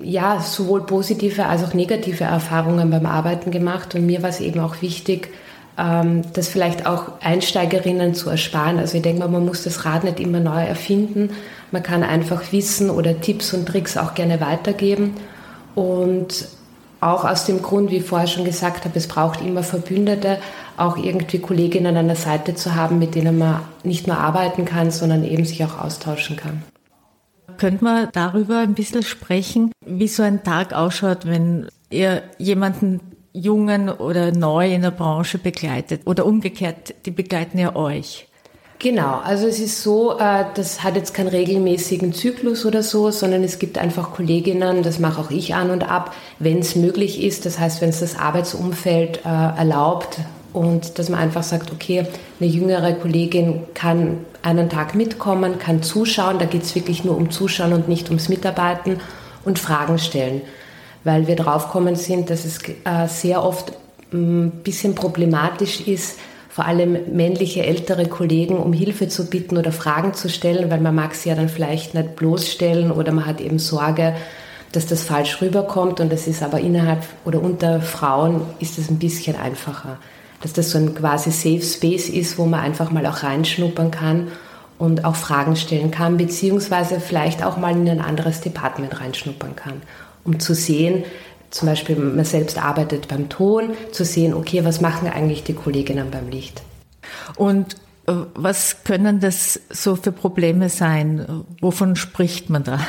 ja 0.01 0.39
sowohl 0.39 0.85
positive 0.85 1.47
als 1.47 1.65
auch 1.65 1.73
negative 1.73 2.23
Erfahrungen 2.23 2.89
beim 2.89 3.05
Arbeiten 3.05 3.51
gemacht 3.51 3.93
und 3.93 4.05
mir 4.05 4.23
war 4.23 4.29
es 4.29 4.39
eben 4.39 4.61
auch 4.61 4.81
wichtig, 4.81 5.27
das 5.75 6.47
vielleicht 6.47 6.85
auch 6.85 7.13
Einsteigerinnen 7.21 8.13
zu 8.13 8.29
ersparen. 8.29 8.77
Also 8.77 8.97
ich 8.97 9.03
denke 9.03 9.19
mal, 9.19 9.27
man 9.27 9.45
muss 9.45 9.63
das 9.63 9.85
Rad 9.85 10.03
nicht 10.03 10.19
immer 10.19 10.39
neu 10.39 10.63
erfinden. 10.63 11.31
Man 11.71 11.81
kann 11.81 12.03
einfach 12.03 12.51
Wissen 12.51 12.89
oder 12.89 13.19
Tipps 13.19 13.53
und 13.53 13.67
Tricks 13.67 13.97
auch 13.97 14.13
gerne 14.13 14.39
weitergeben. 14.39 15.15
Und 15.73 16.47
auch 17.01 17.25
aus 17.25 17.45
dem 17.45 17.61
Grund, 17.61 17.91
wie 17.91 17.97
ich 17.97 18.05
vorher 18.05 18.27
schon 18.27 18.45
gesagt 18.45 18.85
habe, 18.85 18.97
es 18.97 19.07
braucht 19.07 19.41
immer 19.41 19.63
Verbündete, 19.63 20.37
auch 20.77 20.97
irgendwie 20.97 21.39
Kolleginnen 21.39 21.97
an 21.97 22.07
der 22.07 22.15
Seite 22.15 22.55
zu 22.55 22.75
haben, 22.75 22.99
mit 22.99 23.15
denen 23.15 23.37
man 23.37 23.61
nicht 23.83 24.07
nur 24.07 24.17
arbeiten 24.17 24.65
kann, 24.65 24.91
sondern 24.91 25.23
eben 25.23 25.45
sich 25.45 25.63
auch 25.65 25.79
austauschen 25.79 26.37
kann. 26.37 26.63
Könnte 27.57 27.83
man 27.83 28.09
darüber 28.13 28.59
ein 28.59 28.73
bisschen 28.73 29.03
sprechen, 29.03 29.71
wie 29.85 30.07
so 30.07 30.23
ein 30.23 30.43
Tag 30.43 30.73
ausschaut, 30.73 31.25
wenn 31.25 31.67
ihr 31.89 32.23
jemanden 32.37 32.99
jungen 33.33 33.89
oder 33.89 34.31
neu 34.31 34.73
in 34.73 34.83
der 34.83 34.91
Branche 34.91 35.39
begleitet 35.39 36.01
oder 36.05 36.25
umgekehrt, 36.25 36.93
die 37.05 37.11
begleiten 37.11 37.57
ja 37.57 37.75
euch? 37.75 38.27
Genau, 38.79 39.21
also 39.23 39.47
es 39.47 39.59
ist 39.59 39.81
so, 39.81 40.19
äh, 40.19 40.43
das 40.55 40.83
hat 40.83 40.95
jetzt 40.95 41.13
keinen 41.13 41.29
regelmäßigen 41.29 42.11
Zyklus 42.11 42.65
oder 42.65 42.83
so, 42.83 43.11
sondern 43.11 43.43
es 43.43 43.57
gibt 43.57 43.77
einfach 43.77 44.11
Kolleginnen, 44.11 44.83
das 44.83 44.99
mache 44.99 45.21
auch 45.21 45.31
ich 45.31 45.55
an 45.55 45.71
und 45.71 45.89
ab, 45.89 46.13
wenn 46.39 46.59
es 46.59 46.75
möglich 46.75 47.23
ist, 47.23 47.45
das 47.45 47.59
heißt, 47.59 47.81
wenn 47.81 47.89
es 47.89 48.01
das 48.01 48.19
Arbeitsumfeld 48.19 49.21
äh, 49.25 49.29
erlaubt 49.29 50.19
und 50.51 50.99
dass 50.99 51.07
man 51.07 51.21
einfach 51.21 51.43
sagt, 51.43 51.71
okay, 51.71 52.05
eine 52.41 52.49
jüngere 52.49 52.93
Kollegin 52.93 53.61
kann 53.73 54.25
einen 54.41 54.69
Tag 54.69 54.95
mitkommen, 54.95 55.59
kann 55.59 55.81
zuschauen, 55.81 56.37
da 56.37 56.45
geht 56.45 56.63
es 56.63 56.75
wirklich 56.75 57.05
nur 57.05 57.15
um 57.15 57.31
Zuschauen 57.31 57.71
und 57.71 57.87
nicht 57.87 58.09
ums 58.09 58.27
Mitarbeiten 58.27 58.99
und 59.45 59.59
Fragen 59.59 59.97
stellen, 59.97 60.41
weil 61.03 61.27
wir 61.27 61.35
draufkommen 61.35 61.95
sind, 61.95 62.29
dass 62.29 62.45
es 62.45 62.59
äh, 62.85 63.07
sehr 63.07 63.43
oft 63.43 63.73
ein 64.11 64.51
bisschen 64.63 64.95
problematisch 64.95 65.81
ist, 65.81 66.17
vor 66.49 66.65
allem 66.65 67.15
männliche 67.15 67.65
ältere 67.65 68.05
Kollegen 68.07 68.57
um 68.57 68.73
Hilfe 68.73 69.07
zu 69.07 69.25
bitten 69.25 69.57
oder 69.57 69.71
Fragen 69.71 70.13
zu 70.13 70.29
stellen, 70.29 70.69
weil 70.69 70.79
man 70.79 70.93
mag 70.93 71.15
sie 71.15 71.29
ja 71.29 71.35
dann 71.35 71.49
vielleicht 71.49 71.95
nicht 71.95 72.15
bloßstellen 72.15 72.91
oder 72.91 73.11
man 73.11 73.25
hat 73.25 73.41
eben 73.41 73.57
Sorge, 73.57 74.13
dass 74.71 74.85
das 74.85 75.03
falsch 75.03 75.41
rüberkommt 75.41 75.99
und 75.99 76.11
das 76.11 76.27
ist 76.27 76.43
aber 76.43 76.59
innerhalb 76.59 77.03
oder 77.25 77.41
unter 77.41 77.81
Frauen 77.81 78.41
ist 78.59 78.77
es 78.77 78.89
ein 78.89 78.99
bisschen 78.99 79.35
einfacher, 79.35 79.97
dass 80.41 80.53
das 80.53 80.69
so 80.69 80.77
ein 80.77 80.93
quasi 80.93 81.31
Safe 81.31 81.63
Space 81.63 82.09
ist, 82.09 82.37
wo 82.37 82.45
man 82.45 82.59
einfach 82.59 82.91
mal 82.91 83.05
auch 83.07 83.23
reinschnuppern 83.23 83.89
kann 83.89 84.27
und 84.77 85.05
auch 85.05 85.15
Fragen 85.15 85.55
stellen 85.55 85.89
kann, 85.89 86.17
beziehungsweise 86.17 86.99
vielleicht 86.99 87.43
auch 87.43 87.57
mal 87.57 87.71
in 87.71 87.89
ein 87.89 88.01
anderes 88.01 88.41
Department 88.41 88.99
reinschnuppern 88.99 89.55
kann, 89.55 89.81
um 90.25 90.39
zu 90.39 90.53
sehen, 90.53 91.03
zum 91.49 91.67
Beispiel 91.67 91.95
man 91.95 92.25
selbst 92.25 92.57
arbeitet 92.57 93.07
beim 93.07 93.29
Ton, 93.29 93.71
zu 93.91 94.03
sehen, 94.03 94.33
okay, 94.33 94.65
was 94.65 94.81
machen 94.81 95.07
eigentlich 95.07 95.43
die 95.43 95.53
Kolleginnen 95.53 96.09
beim 96.09 96.29
Licht? 96.29 96.63
Und 97.35 97.75
äh, 98.07 98.13
was 98.33 98.83
können 98.83 99.19
das 99.19 99.59
so 99.69 99.95
für 99.95 100.11
Probleme 100.11 100.69
sein? 100.69 101.45
Wovon 101.61 101.95
spricht 101.95 102.49
man 102.49 102.63
da? 102.63 102.79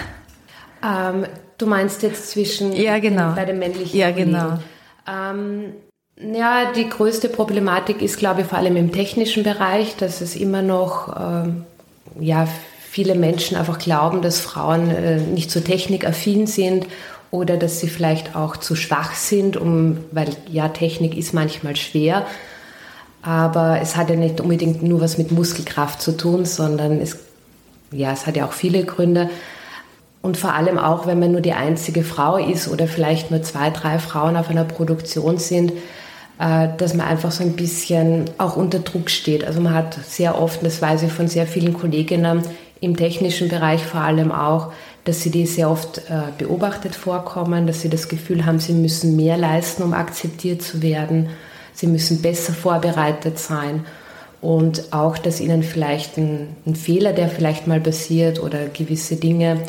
Ähm, 0.83 1.27
du 1.59 1.67
meinst 1.67 2.03
jetzt 2.03 2.31
zwischen 2.31 2.73
ja, 2.73 2.99
genau. 2.99 3.29
den, 3.29 3.35
bei 3.35 3.45
den 3.45 3.59
männlichen 3.59 3.99
Ja, 3.99 4.11
Kollegen. 4.11 4.33
genau. 4.33 4.59
Ähm, 5.07 5.75
ja, 6.17 6.73
die 6.73 6.89
größte 6.89 7.29
Problematik 7.29 8.01
ist, 8.01 8.19
glaube 8.19 8.43
ich, 8.43 8.47
vor 8.47 8.59
allem 8.59 8.77
im 8.77 8.93
technischen 8.93 9.43
Bereich, 9.43 9.97
dass 9.97 10.21
es 10.21 10.37
immer 10.37 10.63
noch, 10.63 11.15
ähm, 11.21 11.65
ja, 12.19 12.47
viele 12.89 13.17
Menschen 13.17 13.57
einfach 13.57 13.79
glauben, 13.79 14.23
dass 14.23 14.39
Frauen 14.39 14.89
äh, 14.91 15.19
nicht 15.19 15.51
so 15.51 15.61
technikaffin 15.61 16.47
sind 16.47 16.87
oder 17.31 17.57
dass 17.57 17.81
sie 17.81 17.89
vielleicht 17.89 18.37
auch 18.37 18.57
zu 18.57 18.77
schwach 18.77 19.15
sind, 19.15 19.57
um, 19.57 19.99
weil 20.13 20.29
ja, 20.51 20.69
Technik 20.69 21.17
ist 21.17 21.35
manchmal 21.35 21.77
schwer. 21.77 22.27
Aber 23.23 23.81
es 23.81 23.97
hat 23.97 24.11
ja 24.11 24.17
nicht 24.17 24.41
unbedingt 24.41 24.83
nur 24.83 25.01
was 25.01 25.19
mit 25.19 25.33
Muskelkraft 25.33 26.03
zu 26.03 26.17
tun, 26.17 26.45
sondern 26.45 27.01
es, 27.01 27.19
ja, 27.91 28.13
es 28.13 28.27
hat 28.27 28.37
ja 28.37 28.47
auch 28.47 28.53
viele 28.53 28.85
Gründe. 28.85 29.31
Und 30.21 30.37
vor 30.37 30.55
allem 30.55 30.79
auch, 30.79 31.07
wenn 31.07 31.19
man 31.19 31.33
nur 31.33 31.41
die 31.41 31.53
einzige 31.53 32.03
Frau 32.03 32.37
ist 32.37 32.69
oder 32.69 32.87
vielleicht 32.87 33.31
nur 33.31 33.43
zwei, 33.43 33.71
drei 33.71 33.99
Frauen 33.99 34.37
auf 34.37 34.49
einer 34.49 34.65
Produktion 34.65 35.39
sind, 35.39 35.73
äh, 36.39 36.69
dass 36.79 36.95
man 36.95 37.07
einfach 37.07 37.31
so 37.31 37.45
ein 37.45 37.57
bisschen 37.57 38.25
auch 38.39 38.57
unter 38.57 38.79
Druck 38.79 39.11
steht. 39.11 39.45
Also 39.45 39.61
man 39.61 39.75
hat 39.75 39.99
sehr 40.07 40.41
oft, 40.41 40.65
das 40.65 40.81
weiß 40.81 41.03
ich 41.03 41.13
von 41.13 41.29
sehr 41.29 41.47
vielen 41.47 41.75
Kolleginnen 41.75 42.43
im 42.81 42.97
technischen 42.97 43.49
Bereich 43.49 43.85
vor 43.85 44.01
allem 44.01 44.33
auch, 44.33 44.73
dass 45.05 45.23
sie 45.23 45.31
die 45.31 45.47
sehr 45.47 45.71
oft 45.71 45.99
äh, 46.09 46.33
beobachtet 46.37 46.95
vorkommen, 46.95 47.67
dass 47.67 47.83
sie 47.83 47.91
das 47.91 48.09
Gefühl 48.09 48.47
haben, 48.47 48.59
sie 48.59 48.73
müssen 48.73 49.17
mehr 49.17 49.37
leisten, 49.37 49.83
um 49.83 49.93
akzeptiert 49.93 50.63
zu 50.63 50.83
werden. 50.83 51.29
Sie 51.75 51.87
müssen 51.87 52.23
besser 52.23 52.53
vorbereitet 52.53 53.39
sein 53.39 53.85
und 54.41 54.93
auch, 54.93 55.19
dass 55.19 55.41
ihnen 55.41 55.63
vielleicht 55.63 56.17
ein, 56.19 56.49
ein 56.67 56.77
Fehler, 56.77 57.13
der 57.13 57.29
vielleicht 57.29 57.67
mal 57.67 57.81
passiert 57.81 58.43
oder 58.43 58.67
gewisse 58.67 59.17
Dinge 59.17 59.63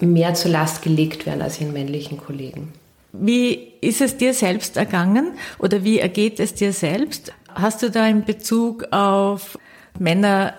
mehr 0.00 0.34
zur 0.34 0.50
Last 0.50 0.82
gelegt 0.82 1.26
werden 1.26 1.42
als 1.42 1.60
ihren 1.60 1.72
männlichen 1.72 2.18
Kollegen. 2.18 2.72
Wie 3.12 3.72
ist 3.80 4.00
es 4.00 4.16
dir 4.16 4.34
selbst 4.34 4.76
ergangen 4.76 5.32
oder 5.58 5.84
wie 5.84 5.98
ergeht 5.98 6.40
es 6.40 6.54
dir 6.54 6.72
selbst? 6.72 7.32
Hast 7.54 7.82
du 7.82 7.90
da 7.90 8.06
in 8.06 8.24
Bezug 8.24 8.92
auf 8.92 9.58
Männer, 9.98 10.54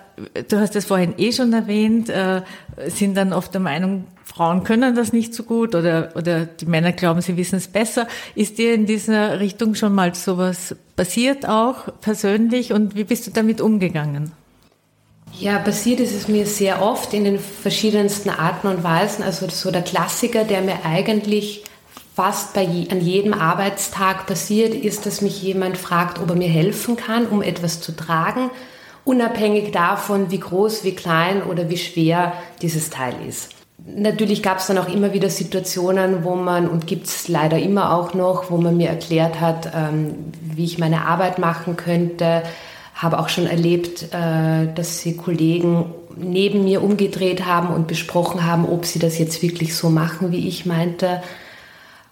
du 0.48 0.58
hast 0.58 0.76
es 0.76 0.86
vorhin 0.86 1.14
eh 1.18 1.32
schon 1.32 1.52
erwähnt, 1.52 2.08
äh, 2.08 2.42
sind 2.88 3.16
dann 3.16 3.32
oft 3.32 3.52
der 3.54 3.60
Meinung, 3.60 4.04
Frauen 4.24 4.62
können 4.62 4.94
das 4.94 5.12
nicht 5.12 5.34
so 5.34 5.42
gut 5.42 5.74
oder, 5.74 6.12
oder 6.14 6.44
die 6.44 6.66
Männer 6.66 6.92
glauben, 6.92 7.22
sie 7.22 7.36
wissen 7.36 7.56
es 7.56 7.68
besser. 7.68 8.06
Ist 8.34 8.58
dir 8.58 8.74
in 8.74 8.86
dieser 8.86 9.40
Richtung 9.40 9.74
schon 9.74 9.94
mal 9.94 10.14
sowas 10.14 10.76
passiert 10.96 11.48
auch 11.48 11.88
persönlich 12.00 12.72
und 12.72 12.94
wie 12.94 13.04
bist 13.04 13.26
du 13.26 13.30
damit 13.30 13.60
umgegangen? 13.60 14.32
Ja, 15.38 15.58
passiert 15.58 16.00
ist 16.00 16.14
es 16.14 16.28
mir 16.28 16.46
sehr 16.46 16.82
oft 16.82 17.14
in 17.14 17.24
den 17.24 17.38
verschiedensten 17.38 18.30
Arten 18.30 18.66
und 18.66 18.82
Weisen. 18.82 19.22
Also 19.22 19.48
so 19.48 19.70
der 19.70 19.82
Klassiker, 19.82 20.44
der 20.44 20.62
mir 20.62 20.84
eigentlich 20.84 21.64
fast 22.14 22.54
bei 22.54 22.62
je, 22.62 22.90
an 22.90 23.00
jedem 23.00 23.32
Arbeitstag 23.32 24.26
passiert, 24.26 24.74
ist, 24.74 25.06
dass 25.06 25.20
mich 25.20 25.40
jemand 25.40 25.78
fragt, 25.78 26.18
ob 26.18 26.30
er 26.30 26.36
mir 26.36 26.48
helfen 26.48 26.96
kann, 26.96 27.26
um 27.26 27.42
etwas 27.42 27.80
zu 27.80 27.92
tragen, 27.94 28.50
unabhängig 29.08 29.72
davon, 29.72 30.30
wie 30.30 30.38
groß, 30.38 30.84
wie 30.84 30.94
klein 30.94 31.42
oder 31.42 31.70
wie 31.70 31.78
schwer 31.78 32.34
dieses 32.60 32.90
Teil 32.90 33.14
ist. 33.26 33.48
Natürlich 33.86 34.42
gab 34.42 34.58
es 34.58 34.66
dann 34.66 34.76
auch 34.76 34.92
immer 34.92 35.14
wieder 35.14 35.30
Situationen, 35.30 36.24
wo 36.24 36.34
man, 36.34 36.68
und 36.68 36.86
gibt 36.86 37.06
es 37.06 37.26
leider 37.26 37.58
immer 37.58 37.94
auch 37.94 38.12
noch, 38.12 38.50
wo 38.50 38.58
man 38.58 38.76
mir 38.76 38.88
erklärt 38.88 39.40
hat, 39.40 39.72
ähm, 39.74 40.14
wie 40.42 40.64
ich 40.64 40.78
meine 40.78 41.06
Arbeit 41.06 41.38
machen 41.38 41.76
könnte, 41.76 42.42
habe 42.94 43.18
auch 43.18 43.30
schon 43.30 43.46
erlebt, 43.46 44.12
äh, 44.12 44.66
dass 44.74 45.00
sie 45.00 45.16
Kollegen 45.16 45.86
neben 46.14 46.64
mir 46.64 46.82
umgedreht 46.82 47.46
haben 47.46 47.68
und 47.72 47.86
besprochen 47.86 48.44
haben, 48.44 48.68
ob 48.68 48.84
sie 48.84 48.98
das 48.98 49.18
jetzt 49.18 49.40
wirklich 49.40 49.74
so 49.74 49.88
machen, 49.88 50.32
wie 50.32 50.48
ich 50.48 50.66
meinte. 50.66 51.22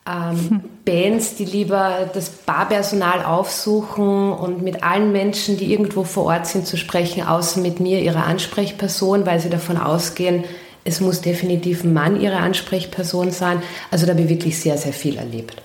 Ähm, 0.08 0.50
hm. 0.50 0.60
Bands, 0.84 1.34
die 1.34 1.44
lieber 1.44 2.08
das 2.14 2.28
Barpersonal 2.30 3.24
aufsuchen 3.24 4.32
und 4.32 4.62
mit 4.62 4.84
allen 4.84 5.10
Menschen, 5.10 5.56
die 5.56 5.72
irgendwo 5.72 6.04
vor 6.04 6.26
Ort 6.26 6.46
sind, 6.46 6.66
zu 6.66 6.76
sprechen, 6.76 7.26
außer 7.26 7.60
mit 7.60 7.80
mir, 7.80 8.00
ihrer 8.00 8.24
Ansprechperson, 8.24 9.26
weil 9.26 9.40
sie 9.40 9.50
davon 9.50 9.76
ausgehen, 9.76 10.44
es 10.84 11.00
muss 11.00 11.20
definitiv 11.20 11.82
ein 11.82 11.92
Mann 11.92 12.20
ihre 12.20 12.36
Ansprechperson 12.36 13.32
sein. 13.32 13.60
Also 13.90 14.06
da 14.06 14.12
habe 14.12 14.22
ich 14.22 14.28
wirklich 14.28 14.60
sehr, 14.60 14.78
sehr 14.78 14.92
viel 14.92 15.16
erlebt. 15.16 15.60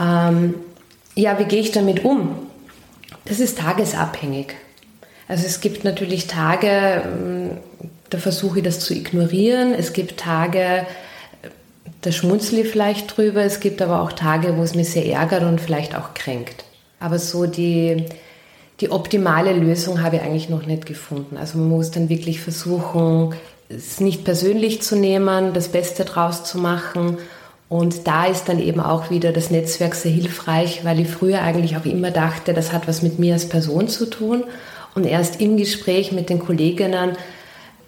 Ähm, 0.00 0.54
ja, 1.14 1.38
wie 1.38 1.44
gehe 1.44 1.60
ich 1.60 1.70
damit 1.70 2.04
um? 2.04 2.34
Das 3.26 3.38
ist 3.38 3.58
tagesabhängig. 3.58 4.54
Also 5.28 5.44
es 5.44 5.60
gibt 5.60 5.84
natürlich 5.84 6.26
Tage, 6.26 7.02
ähm, 7.04 7.50
da 8.08 8.16
versuche 8.16 8.58
ich 8.58 8.64
das 8.64 8.80
zu 8.80 8.94
ignorieren. 8.94 9.74
Es 9.74 9.92
gibt 9.92 10.18
Tage, 10.18 10.86
da 12.02 12.12
schmunzle 12.12 12.60
ich 12.60 12.68
vielleicht 12.68 13.16
drüber. 13.16 13.42
Es 13.42 13.60
gibt 13.60 13.80
aber 13.82 14.02
auch 14.02 14.12
Tage, 14.12 14.56
wo 14.56 14.62
es 14.62 14.74
mich 14.74 14.90
sehr 14.90 15.06
ärgert 15.06 15.42
und 15.42 15.60
vielleicht 15.60 15.96
auch 15.96 16.14
kränkt. 16.14 16.64
Aber 17.00 17.18
so 17.18 17.46
die, 17.46 18.04
die 18.80 18.90
optimale 18.90 19.52
Lösung 19.52 20.02
habe 20.02 20.16
ich 20.16 20.22
eigentlich 20.22 20.48
noch 20.48 20.66
nicht 20.66 20.86
gefunden. 20.86 21.36
Also 21.36 21.58
man 21.58 21.68
muss 21.68 21.90
dann 21.90 22.08
wirklich 22.08 22.40
versuchen, 22.40 23.34
es 23.68 24.00
nicht 24.00 24.24
persönlich 24.24 24.82
zu 24.82 24.96
nehmen, 24.96 25.54
das 25.54 25.68
Beste 25.68 26.04
draus 26.04 26.44
zu 26.44 26.58
machen 26.58 27.18
und 27.72 28.06
da 28.06 28.26
ist 28.26 28.50
dann 28.50 28.60
eben 28.60 28.80
auch 28.80 29.08
wieder 29.08 29.32
das 29.32 29.50
Netzwerk 29.50 29.94
sehr 29.94 30.12
hilfreich, 30.12 30.84
weil 30.84 31.00
ich 31.00 31.08
früher 31.08 31.40
eigentlich 31.40 31.74
auch 31.78 31.86
immer 31.86 32.10
dachte, 32.10 32.52
das 32.52 32.70
hat 32.70 32.86
was 32.86 33.00
mit 33.00 33.18
mir 33.18 33.32
als 33.32 33.48
Person 33.48 33.88
zu 33.88 34.04
tun. 34.10 34.44
Und 34.94 35.06
erst 35.06 35.40
im 35.40 35.56
Gespräch 35.56 36.12
mit 36.12 36.28
den 36.28 36.38
Kolleginnen 36.38 37.16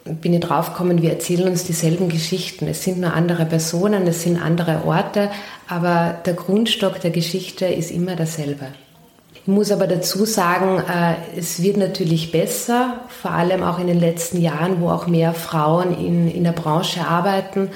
bin 0.05 0.33
ich 0.33 0.39
draufgekommen, 0.39 1.01
wir 1.01 1.11
erzählen 1.11 1.47
uns 1.47 1.63
dieselben 1.63 2.09
Geschichten. 2.09 2.67
Es 2.67 2.83
sind 2.83 2.99
nur 2.99 3.13
andere 3.13 3.45
Personen, 3.45 4.05
es 4.07 4.21
sind 4.21 4.41
andere 4.41 4.85
Orte, 4.85 5.31
aber 5.67 6.15
der 6.25 6.35
Grundstock 6.35 6.99
der 7.01 7.11
Geschichte 7.11 7.65
ist 7.65 7.89
immer 7.89 8.15
derselbe. 8.15 8.67
Ich 9.33 9.47
muss 9.47 9.71
aber 9.71 9.87
dazu 9.87 10.25
sagen, 10.25 10.79
äh, 10.79 11.15
es 11.37 11.61
wird 11.61 11.77
natürlich 11.77 12.31
besser, 12.31 13.01
vor 13.09 13.31
allem 13.31 13.63
auch 13.63 13.79
in 13.79 13.87
den 13.87 13.99
letzten 13.99 14.41
Jahren, 14.41 14.79
wo 14.79 14.89
auch 14.89 15.07
mehr 15.07 15.33
Frauen 15.33 15.97
in, 15.97 16.31
in 16.31 16.43
der 16.43 16.51
Branche 16.51 17.07
arbeiten 17.07 17.69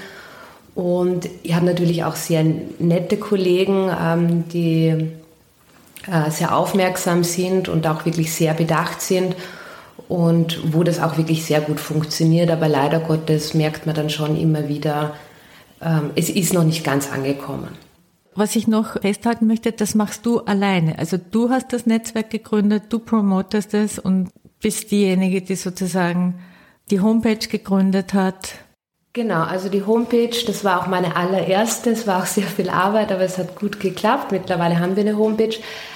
und 0.75 1.27
ich 1.43 1.53
habe 1.55 1.65
natürlich 1.65 2.03
auch 2.03 2.15
sehr 2.15 2.45
nette 2.79 3.17
Kollegen, 3.17 3.91
ähm, 4.01 4.48
die 4.48 5.12
äh, 6.07 6.31
sehr 6.31 6.55
aufmerksam 6.55 7.24
sind 7.24 7.67
und 7.67 7.86
auch 7.86 8.05
wirklich 8.05 8.31
sehr 8.33 8.53
bedacht 8.53 9.01
sind 9.01 9.36
und 10.10 10.74
wo 10.74 10.84
das 10.84 11.00
auch 11.00 11.18
wirklich 11.18 11.46
sehr 11.46 11.62
gut 11.62 11.80
funktioniert. 11.80 12.50
Aber 12.50 12.68
leider 12.68 13.00
Gottes 13.00 13.54
merkt 13.54 13.86
man 13.86 13.96
dann 13.96 14.10
schon 14.10 14.36
immer 14.36 14.68
wieder, 14.68 15.13
ähm, 15.82 16.10
es 16.16 16.30
ist 16.30 16.54
noch 16.54 16.66
nicht 16.66 16.84
ganz 16.84 17.10
angekommen. 17.10 17.70
Was 18.36 18.56
ich 18.56 18.68
noch 18.68 19.00
festhalten 19.01 19.48
möchte, 19.48 19.72
das 19.72 19.96
machst 19.96 20.25
du 20.25 20.39
alleine. 20.39 20.98
Also 21.00 21.18
du 21.18 21.50
hast 21.50 21.72
das 21.72 21.86
Netzwerk 21.86 22.30
gegründet, 22.32 22.84
du 22.89 23.00
promotest 23.00 23.74
es 23.74 24.00
und 24.00 24.32
bist 24.62 24.92
diejenige, 24.92 25.42
die 25.42 25.56
sozusagen 25.56 26.39
die 26.89 27.01
Homepage 27.01 27.48
gegründet 27.48 28.13
hat, 28.13 28.56
Genau, 29.13 29.42
also 29.42 29.70
die 29.70 29.84
Homepage, 29.88 30.38
das 30.46 30.63
war 30.63 30.80
auch 30.80 30.86
meine 30.86 31.16
allererste, 31.16 31.89
es 31.89 32.06
war 32.06 32.22
auch 32.22 32.28
sehr 32.28 32.44
viel 32.44 32.70
Arbeit, 32.70 33.12
aber 33.12 33.22
es 33.22 33.39
hat 33.39 33.60
gut 33.60 33.80
geklappt. 33.80 34.32
Mittlerweile 34.32 34.80
haben 34.80 34.96
wir 34.96 35.01
eine 35.01 35.18
Homepage. 35.18 35.56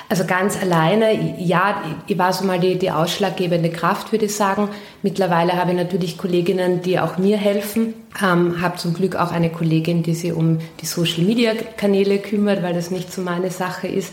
Also 0.10 0.26
ganz 0.26 0.60
alleine, 0.60 1.38
ja, 1.38 1.84
ich 2.08 2.18
war 2.18 2.34
so 2.34 2.44
mal 2.44 2.60
die, 2.60 2.80
die 2.80 2.90
ausschlaggebende 2.90 3.70
Kraft, 3.70 4.12
würde 4.12 4.26
ich 4.26 4.36
sagen. 4.36 4.68
Mittlerweile 5.04 5.54
habe 5.54 5.72
ich 5.72 5.78
natürlich 5.78 6.18
Kolleginnen, 6.18 6.82
die 6.82 7.00
auch 7.00 7.20
mir 7.20 7.38
helfen. 7.38 7.94
Ähm, 8.20 8.60
habe 8.64 8.78
zum 8.78 8.96
Glück 8.96 9.16
auch 9.16 9.32
eine 9.32 9.52
Kollegin, 9.52 10.02
die 10.02 10.16
sich 10.16 10.34
um 10.34 10.58
die 10.82 10.88
Social-Media-Kanäle 10.88 12.18
kümmert, 12.18 12.64
weil 12.64 12.74
das 12.74 12.90
nicht 12.90 13.14
so 13.14 13.22
meine 13.22 13.52
Sache 13.52 13.88
ist. 13.88 14.12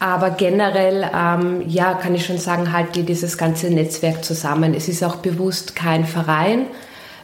Aber 0.00 0.30
generell, 0.30 1.10
ähm, 1.14 1.62
ja, 1.68 1.92
kann 1.92 2.14
ich 2.14 2.24
schon 2.24 2.38
sagen, 2.38 2.72
halte 2.72 3.02
dieses 3.02 3.36
ganze 3.36 3.68
Netzwerk 3.68 4.24
zusammen. 4.24 4.72
Es 4.72 4.88
ist 4.88 5.04
auch 5.04 5.16
bewusst 5.16 5.76
kein 5.76 6.06
Verein 6.06 6.68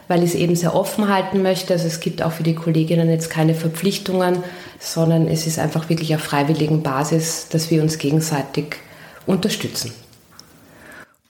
weil 0.07 0.23
ich 0.23 0.31
es 0.31 0.35
eben 0.35 0.55
sehr 0.55 0.75
offen 0.75 1.07
halten 1.07 1.41
möchte. 1.41 1.73
Also 1.73 1.87
es 1.87 1.99
gibt 1.99 2.21
auch 2.21 2.31
für 2.31 2.43
die 2.43 2.55
Kolleginnen 2.55 3.09
jetzt 3.09 3.29
keine 3.29 3.53
Verpflichtungen, 3.53 4.43
sondern 4.79 5.27
es 5.27 5.47
ist 5.47 5.59
einfach 5.59 5.89
wirklich 5.89 6.13
auf 6.15 6.21
freiwilligen 6.21 6.83
Basis, 6.83 7.47
dass 7.49 7.71
wir 7.71 7.81
uns 7.81 7.97
gegenseitig 7.97 8.77
unterstützen. 9.25 9.93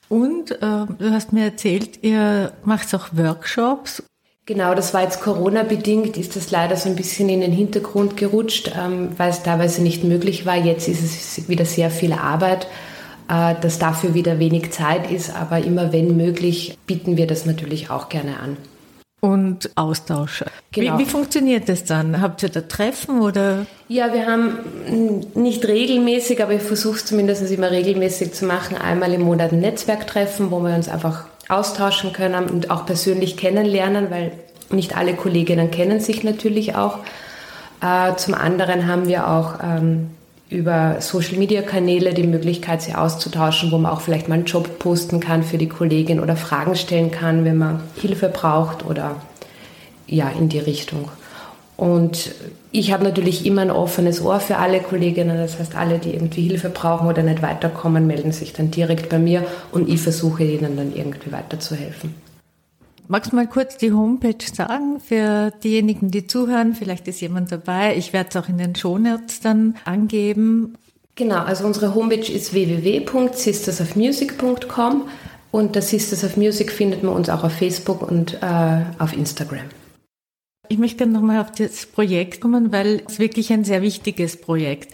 Und 0.10 0.52
äh, 0.52 0.58
du 0.60 1.12
hast 1.12 1.32
mir 1.32 1.46
erzählt, 1.46 2.04
ihr 2.04 2.52
macht 2.66 2.94
auch 2.94 3.10
Workshops. 3.14 4.04
Genau, 4.46 4.74
das 4.74 4.94
war 4.94 5.04
jetzt 5.04 5.22
Corona-bedingt, 5.22 6.18
ist 6.18 6.36
das 6.36 6.52
leider 6.52 6.76
so 6.76 6.90
ein 6.90 6.96
bisschen 6.96 7.30
in 7.30 7.40
den 7.40 7.54
Hintergrund 7.54 8.18
gerutscht, 8.18 8.72
ähm, 8.78 9.10
weil 9.18 9.30
es 9.30 9.44
teilweise 9.44 9.82
nicht 9.82 10.04
möglich 10.04 10.46
war. 10.46 10.58
Jetzt 10.58 10.88
ist 10.88 11.04
es 11.04 11.48
wieder 11.48 11.64
sehr 11.64 11.92
viel 11.92 12.12
Arbeit, 12.12 12.68
dass 13.32 13.80
dafür 13.80 14.14
wieder 14.14 14.40
wenig 14.40 14.72
Zeit 14.72 15.10
ist, 15.10 15.34
aber 15.36 15.60
immer 15.60 15.94
wenn 15.94 16.18
möglich, 16.18 16.78
bieten 16.86 17.16
wir 17.18 17.28
das 17.28 17.46
natürlich 17.46 17.90
auch 17.90 18.10
gerne 18.10 18.40
an 18.40 18.58
und 19.22 19.70
Austausch. 19.76 20.44
Genau. 20.72 20.98
Wie, 20.98 21.04
wie, 21.04 21.10
funktioniert 21.10 21.70
das 21.70 21.86
dann? 21.86 22.22
Habt 22.22 22.44
ihr 22.44 22.50
da 22.50 22.62
Treffen 22.62 23.22
oder? 23.22 23.66
Ja, 23.88 24.14
wir 24.14 24.26
haben 24.26 24.58
nicht 25.36 25.66
regelmäßig, 25.66 26.42
aber 26.42 26.54
ich 26.54 26.64
versuche 26.64 26.98
es 26.98 27.06
zumindest 27.06 27.50
immer 27.52 27.72
regelmäßig 27.72 28.34
zu 28.34 28.46
machen, 28.46 28.78
einmal 28.78 29.14
im 29.14 29.22
Monat 29.22 29.54
ein 29.54 29.60
Netzwerktreffen, 29.60 30.50
wo 30.52 30.60
wir 30.60 30.76
uns 30.76 30.90
einfach 30.90 31.26
austauschen 31.48 32.14
können 32.14 32.50
und 32.50 32.72
auch 32.72 32.86
persönlich 32.86 33.38
kennenlernen, 33.38 34.10
weil 34.10 34.32
nicht 34.72 34.98
alle 34.98 35.14
Kolleginnen 35.14 35.70
kennen 35.70 36.00
sich 36.00 36.24
natürlich 36.24 36.76
auch. 36.76 37.00
Äh, 37.82 38.16
zum 38.16 38.34
anderen 38.34 38.88
haben 38.88 39.08
wir 39.08 39.28
auch 39.28 39.56
ähm, 39.64 40.10
über 40.52 40.98
Social-Media-Kanäle 41.00 42.14
die 42.14 42.28
Möglichkeit, 42.28 42.82
sie 42.82 42.94
auszutauschen, 42.94 43.72
wo 43.72 43.78
man 43.78 43.92
auch 43.92 44.02
vielleicht 44.02 44.28
mal 44.28 44.36
einen 44.36 44.46
Job 44.46 44.80
posten 44.80 45.22
kann 45.22 45.44
für 45.44 45.58
die 45.58 45.70
Kollegin 45.70 46.20
oder 46.20 46.36
Fragen 46.36 46.76
stellen 46.76 47.10
kann, 47.10 47.46
wenn 47.46 47.58
man 47.58 47.82
Hilfe 47.96 48.28
braucht 48.28 48.86
oder 48.86 49.16
ja, 50.08 50.30
in 50.30 50.50
die 50.50 50.60
Richtung. 50.60 51.08
Und 51.78 52.36
ich 52.74 52.92
habe 52.92 53.06
natürlich 53.06 53.46
immer 53.46 53.62
ein 53.62 53.72
offenes 53.72 54.22
Ohr 54.22 54.42
für 54.42 54.58
alle 54.58 54.82
Kolleginnen, 54.82 55.38
das 55.38 55.58
heißt, 55.58 55.76
alle, 55.76 56.00
die 56.00 56.14
irgendwie 56.14 56.44
Hilfe 56.44 56.70
brauchen 56.70 57.08
oder 57.08 57.24
nicht 57.24 57.42
weiterkommen, 57.42 58.06
melden 58.06 58.34
sich 58.34 58.52
dann 58.52 58.72
direkt 58.72 59.08
bei 59.08 59.20
mir 59.20 59.46
und 59.72 59.88
ich 59.88 60.02
versuche 60.02 60.44
ihnen 60.44 60.76
dann 60.76 60.94
irgendwie 60.94 61.32
weiterzuhelfen. 61.32 62.14
Magst 63.12 63.32
du 63.34 63.36
mal 63.36 63.46
kurz 63.46 63.76
die 63.76 63.92
Homepage 63.92 64.46
sagen 64.54 65.02
für 65.02 65.52
diejenigen, 65.66 66.12
die 66.12 66.28
zuhören? 66.28 66.76
Vielleicht 66.76 67.10
ist 67.10 67.20
jemand 67.20 67.52
dabei. 67.52 67.98
Ich 67.98 68.14
werde 68.14 68.30
es 68.30 68.38
auch 68.38 68.48
in 68.48 68.58
den 68.58 68.74
Shownotes 68.74 69.42
dann 69.42 69.76
angeben. 69.84 70.78
Genau, 71.16 71.40
also 71.40 71.66
unsere 71.66 71.94
Homepage 71.94 72.32
ist 72.32 72.54
www.sistersofmusic.com 72.54 75.10
und 75.52 75.76
das 75.76 75.90
Sisters 75.90 76.24
of 76.24 76.38
Music 76.38 76.72
findet 76.72 77.04
man 77.04 77.14
uns 77.14 77.28
auch 77.28 77.44
auf 77.44 77.52
Facebook 77.52 78.02
und 78.02 78.42
äh, 78.42 78.86
auf 78.98 79.12
Instagram. 79.12 79.66
Ich 80.70 80.78
möchte 80.78 81.00
gerne 81.00 81.12
nochmal 81.12 81.42
auf 81.42 81.52
das 81.52 81.88
Projekt 81.88 82.40
kommen, 82.40 82.72
weil 82.72 83.04
es 83.10 83.20
wirklich 83.20 83.52
ein 83.52 83.66
sehr 83.66 83.82
wichtiges 83.82 84.38
Projekt. 84.38 84.94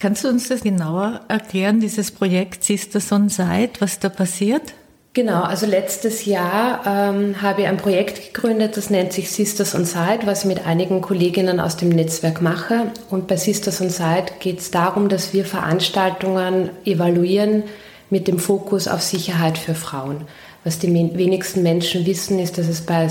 Kannst 0.00 0.24
du 0.24 0.28
uns 0.28 0.48
das 0.48 0.62
genauer 0.62 1.20
erklären, 1.28 1.78
dieses 1.78 2.10
Projekt 2.10 2.64
Sisters 2.64 3.12
on 3.12 3.28
Site, 3.28 3.74
was 3.78 4.00
da 4.00 4.08
passiert? 4.08 4.74
Genau, 5.18 5.42
also 5.42 5.66
letztes 5.66 6.26
Jahr 6.26 6.86
ähm, 6.86 7.42
habe 7.42 7.62
ich 7.62 7.66
ein 7.66 7.76
Projekt 7.76 8.32
gegründet, 8.32 8.76
das 8.76 8.88
nennt 8.88 9.12
sich 9.12 9.32
Sisters 9.32 9.74
on 9.74 9.84
Site, 9.84 10.20
was 10.26 10.42
ich 10.42 10.44
mit 10.44 10.64
einigen 10.64 11.00
Kolleginnen 11.00 11.58
aus 11.58 11.76
dem 11.76 11.88
Netzwerk 11.88 12.40
mache. 12.40 12.92
Und 13.10 13.26
bei 13.26 13.36
Sisters 13.36 13.80
on 13.80 13.90
Site 13.90 14.34
geht 14.38 14.60
es 14.60 14.70
darum, 14.70 15.08
dass 15.08 15.34
wir 15.34 15.44
Veranstaltungen 15.44 16.70
evaluieren 16.84 17.64
mit 18.10 18.28
dem 18.28 18.38
Fokus 18.38 18.86
auf 18.86 19.02
Sicherheit 19.02 19.58
für 19.58 19.74
Frauen. 19.74 20.18
Was 20.62 20.78
die 20.78 20.94
wenigsten 20.94 21.64
Menschen 21.64 22.06
wissen, 22.06 22.38
ist, 22.38 22.56
dass 22.56 22.68
es 22.68 22.82
bei 22.82 23.08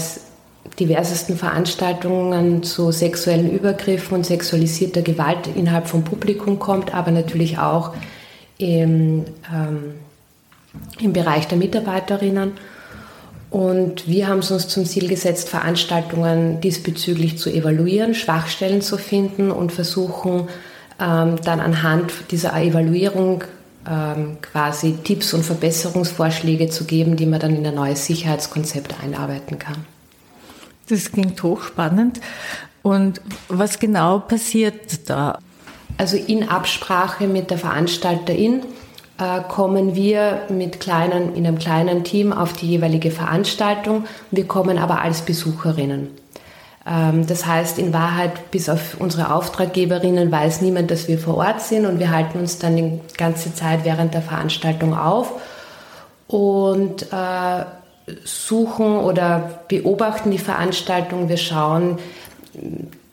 diversesten 0.80 1.36
Veranstaltungen 1.36 2.64
zu 2.64 2.94
sexuellen 2.94 3.52
Übergriffen 3.52 4.16
und 4.16 4.26
sexualisierter 4.26 5.02
Gewalt 5.02 5.50
innerhalb 5.56 5.90
vom 5.90 6.06
Publikum 6.06 6.58
kommt, 6.58 6.96
aber 6.96 7.12
natürlich 7.12 7.58
auch 7.58 7.94
im, 8.60 9.26
ähm, 9.54 9.96
im 11.00 11.14
Bereich 11.14 11.48
der 11.48 11.58
Mitarbeiterinnen. 11.58 12.54
Und 13.50 14.08
wir 14.08 14.28
haben 14.28 14.40
es 14.40 14.52
uns 14.52 14.68
zum 14.68 14.86
Ziel 14.86 15.08
gesetzt, 15.08 15.50
Veranstaltungen 15.50 16.60
diesbezüglich 16.60 17.38
zu 17.38 17.50
evaluieren, 17.50 18.14
Schwachstellen 18.14 18.82
zu 18.82 18.98
finden 18.98 19.52
und 19.52 19.72
versuchen 19.72 20.50
ähm, 21.00 21.38
dann 21.44 21.60
anhand 21.60 22.12
dieser 22.32 22.60
Evaluierung 22.60 23.46
ähm, 23.90 24.38
quasi 24.42 24.98
Tipps 25.04 25.34
und 25.34 25.46
Verbesserungsvorschläge 25.46 26.70
zu 26.70 26.84
geben, 26.84 27.16
die 27.16 27.26
man 27.26 27.40
dann 27.40 27.56
in 27.56 27.66
ein 27.66 27.76
neues 27.76 28.06
Sicherheitskonzept 28.06 28.96
einarbeiten 29.02 29.60
kann. 29.60 29.86
Das 30.90 31.12
klingt 31.12 31.42
hochspannend. 31.42 32.20
Und 32.82 33.22
was 33.48 33.80
genau 33.80 34.20
passiert 34.20 35.10
da? 35.10 35.40
Also 35.98 36.18
in 36.18 36.48
Absprache 36.48 37.28
mit 37.28 37.50
der 37.50 37.58
Veranstalterin 37.58 38.62
kommen 39.48 39.96
wir 39.96 40.42
mit 40.50 40.80
kleinen, 40.80 41.36
in 41.36 41.48
einem 41.48 41.58
kleinen 41.58 42.04
Team 42.04 42.32
auf 42.32 42.54
die 42.54 42.68
jeweilige 42.68 43.10
Veranstaltung. 43.12 44.06
Wir 44.30 44.48
kommen 44.48 44.78
aber 44.78 45.02
als 45.02 45.22
Besucherinnen. 45.22 46.10
Ähm, 46.88 47.28
das 47.28 47.46
heißt, 47.46 47.80
in 47.80 47.94
Wahrheit, 47.94 48.52
bis 48.52 48.70
auf 48.70 48.98
unsere 49.00 49.34
Auftraggeberinnen 49.34 50.32
weiß 50.32 50.62
niemand, 50.62 50.90
dass 50.92 51.08
wir 51.08 51.20
vor 51.20 51.38
Ort 51.38 51.62
sind 51.62 51.86
und 51.86 52.00
wir 52.00 52.12
halten 52.12 52.40
uns 52.40 52.60
dann 52.60 52.76
die 52.76 53.00
ganze 53.18 53.54
Zeit 53.54 53.84
während 53.84 54.14
der 54.14 54.22
Veranstaltung 54.22 54.98
auf 54.98 55.34
und 56.28 57.12
äh, 57.12 57.66
suchen 58.24 58.98
oder 59.00 59.62
beobachten 59.68 60.32
die 60.32 60.38
Veranstaltung. 60.38 61.28
Wir 61.28 61.38
schauen 61.38 61.98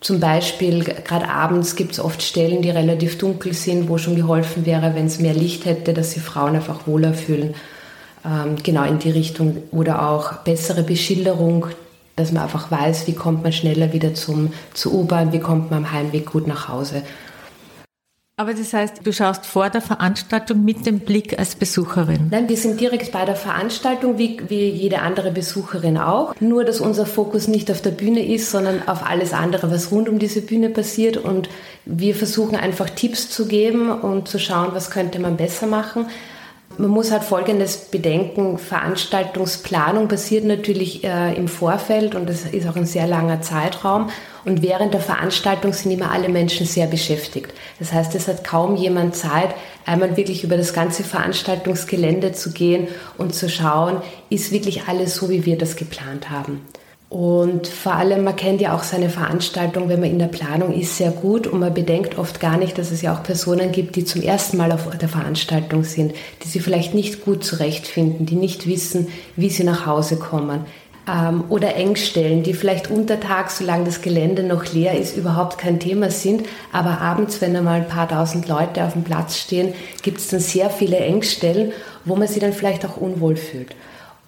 zum 0.05 0.21
Beispiel, 0.21 0.85
gerade 0.85 1.31
abends 1.31 1.77
gibt 1.77 1.93
es 1.93 1.99
oft 1.99 2.21
Stellen, 2.21 2.61
die 2.61 2.69
relativ 2.69 3.17
dunkel 3.17 3.55
sind, 3.55 3.89
wo 3.89 3.97
schon 3.97 4.17
geholfen 4.17 4.67
wäre, 4.67 4.95
wenn 4.95 5.07
es 5.07 5.19
mehr 5.19 5.33
Licht 5.33 5.65
hätte, 5.65 5.95
dass 5.95 6.11
sich 6.11 6.23
Frauen 6.23 6.57
einfach 6.57 6.87
wohler 6.87 7.15
fühlen. 7.15 7.55
Ähm, 8.23 8.57
genau 8.63 8.85
in 8.85 8.99
die 8.99 9.09
Richtung. 9.09 9.63
Oder 9.71 10.07
auch 10.07 10.35
bessere 10.45 10.83
Beschilderung, 10.83 11.69
dass 12.17 12.33
man 12.33 12.43
einfach 12.43 12.71
weiß, 12.71 13.07
wie 13.07 13.15
kommt 13.15 13.45
man 13.45 13.55
schneller 13.55 13.95
wieder 13.95 14.13
zum, 14.13 14.53
zur 14.75 14.93
U-Bahn, 14.93 15.33
wie 15.33 15.41
kommt 15.41 15.71
man 15.71 15.87
am 15.87 15.93
Heimweg 15.93 16.27
gut 16.27 16.47
nach 16.47 16.69
Hause. 16.69 17.01
Aber 18.37 18.53
das 18.53 18.73
heißt, 18.73 19.07
du 19.07 19.13
schaust 19.13 19.47
vor 19.47 19.71
der 19.71 19.81
Veranstaltung 19.81 20.65
mit 20.65 20.87
dem 20.87 20.99
Blick 20.99 21.39
als 21.39 21.55
Besucherin? 21.55 22.31
Nein, 22.33 22.49
wir 22.49 22.57
sind 22.57 22.81
direkt 22.81 23.13
bei 23.13 23.25
der 23.25 23.37
Veranstaltung, 23.37 24.19
wie, 24.19 24.41
wie 24.49 24.71
jede 24.71 25.03
andere 25.03 25.31
Besucherin 25.31 25.97
auch. 25.99 26.35
Nur, 26.41 26.65
dass 26.65 26.81
unser 26.81 27.07
Fokus 27.07 27.47
nicht 27.47 27.71
auf 27.71 27.81
der 27.81 27.93
Bühne 27.93 28.27
ist, 28.27 28.51
sondern 28.51 28.89
auf 28.89 29.07
alles 29.07 29.33
andere, 29.33 29.71
was 29.71 29.93
rund 29.93 30.09
um 30.09 30.19
diese 30.19 30.41
Bühne 30.41 30.71
passiert. 30.71 31.17
Und 31.17 31.49
wir 31.85 32.17
versuchen 32.17 32.57
einfach 32.57 32.91
Tipps 32.91 33.31
zu 33.31 33.47
geben 33.47 33.89
und 33.93 34.27
zu 34.27 34.41
schauen, 34.41 34.71
was 34.73 34.91
könnte 34.91 35.21
man 35.21 35.37
besser 35.37 35.69
machen. 35.69 36.07
Man 36.77 36.91
muss 36.91 37.13
halt 37.13 37.23
Folgendes 37.23 37.77
bedenken, 37.77 38.59
Veranstaltungsplanung 38.59 40.09
passiert 40.09 40.45
natürlich 40.45 41.05
äh, 41.05 41.33
im 41.35 41.47
Vorfeld 41.47 42.17
und 42.17 42.29
das 42.29 42.47
ist 42.47 42.67
auch 42.67 42.75
ein 42.75 42.87
sehr 42.87 43.07
langer 43.07 43.43
Zeitraum. 43.43 44.11
Und 44.45 44.63
während 44.63 44.93
der 44.93 45.01
Veranstaltung 45.01 45.73
sind 45.73 45.91
immer 45.91 46.11
alle 46.11 46.29
Menschen 46.29 46.67
sehr 46.67 46.87
beschäftigt. 46.87 47.53
Das 47.79 47.93
heißt, 47.93 48.15
es 48.15 48.29
hat 48.29 48.45
kaum 48.45 48.77
jemand 48.77 49.17
Zeit, 49.17 49.55
einmal 49.87 50.17
wirklich 50.17 50.45
über 50.45 50.57
das 50.57 50.75
ganze 50.75 51.03
Veranstaltungsgelände 51.03 52.33
zu 52.33 52.53
gehen 52.53 52.89
und 53.17 53.35
zu 53.35 53.49
schauen, 53.49 54.03
ist 54.29 54.53
wirklich 54.53 54.87
alles 54.87 55.15
so, 55.15 55.31
wie 55.31 55.47
wir 55.47 55.57
das 55.57 55.77
geplant 55.77 56.31
haben. 56.31 56.61
Und 57.15 57.69
vor 57.69 57.95
allem, 57.95 58.25
man 58.25 58.35
kennt 58.35 58.61
ja 58.61 58.75
auch 58.75 58.83
seine 58.83 59.09
Veranstaltung, 59.09 59.89
wenn 59.89 60.01
man 60.01 60.11
in 60.11 60.19
der 60.19 60.27
Planung 60.27 60.73
ist, 60.73 60.97
sehr 60.97 61.13
gut 61.13 61.47
und 61.47 61.61
man 61.61 61.73
bedenkt 61.73 62.19
oft 62.19 62.41
gar 62.41 62.57
nicht, 62.57 62.77
dass 62.77 62.91
es 62.91 63.03
ja 63.03 63.15
auch 63.15 63.23
Personen 63.23 63.71
gibt, 63.71 63.95
die 63.95 64.05
zum 64.05 64.21
ersten 64.21 64.57
Mal 64.57 64.73
auf 64.73 64.89
der 64.99 65.09
Veranstaltung 65.09 65.85
sind, 65.85 66.13
die 66.43 66.49
sie 66.49 66.59
vielleicht 66.59 66.93
nicht 66.93 67.25
gut 67.25 67.45
zurechtfinden, 67.45 68.27
die 68.27 68.35
nicht 68.35 68.67
wissen, 68.67 69.07
wie 69.37 69.49
sie 69.49 69.63
nach 69.63 69.87
Hause 69.87 70.17
kommen. 70.17 70.67
Ähm, 71.07 71.45
oder 71.51 71.77
Engstellen, 71.77 72.43
die 72.43 72.55
vielleicht 72.55 72.91
untertags, 72.91 73.59
solange 73.59 73.85
das 73.85 74.01
Gelände 74.01 74.43
noch 74.43 74.73
leer 74.73 74.99
ist, 74.99 75.17
überhaupt 75.17 75.59
kein 75.59 75.79
Thema 75.79 76.11
sind, 76.11 76.47
aber 76.73 77.01
abends, 77.01 77.41
wenn 77.41 77.55
einmal 77.55 77.83
ein 77.83 77.89
paar 77.89 78.09
tausend 78.09 78.49
Leute 78.49 78.85
auf 78.85 78.95
dem 78.95 79.05
Platz 79.05 79.37
stehen, 79.37 79.75
gibt 80.03 80.19
es 80.19 80.29
dann 80.29 80.41
sehr 80.41 80.71
viele 80.71 80.97
Engstellen, 80.97 81.73
wo 82.07 82.17
man 82.17 82.27
sich 82.27 82.41
dann 82.41 82.55
vielleicht 82.55 82.87
auch 82.87 82.97
unwohl 82.97 83.37
fühlt. 83.37 83.77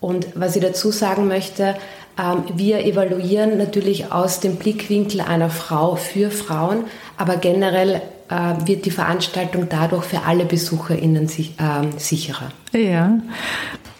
Und 0.01 0.27
was 0.35 0.55
ich 0.55 0.63
dazu 0.63 0.91
sagen 0.91 1.29
möchte, 1.29 1.77
ähm, 2.19 2.45
wir 2.55 2.85
evaluieren 2.85 3.57
natürlich 3.57 4.13
aus 4.13 4.41
dem 4.41 4.57
Blickwinkel 4.57 5.23
einer 5.23 5.51
Frau 5.51 5.97
für 5.97 6.31
Frauen, 6.31 6.85
aber 7.17 7.37
generell 7.37 8.03
äh, 8.29 8.67
wird 8.67 8.85
die 8.85 8.91
Veranstaltung 8.91 9.69
dadurch 9.69 10.05
für 10.05 10.23
alle 10.23 10.45
BesucherInnen 10.45 11.31
ähm, 11.59 11.93
sicherer. 11.97 12.51
Ja. 12.73 13.19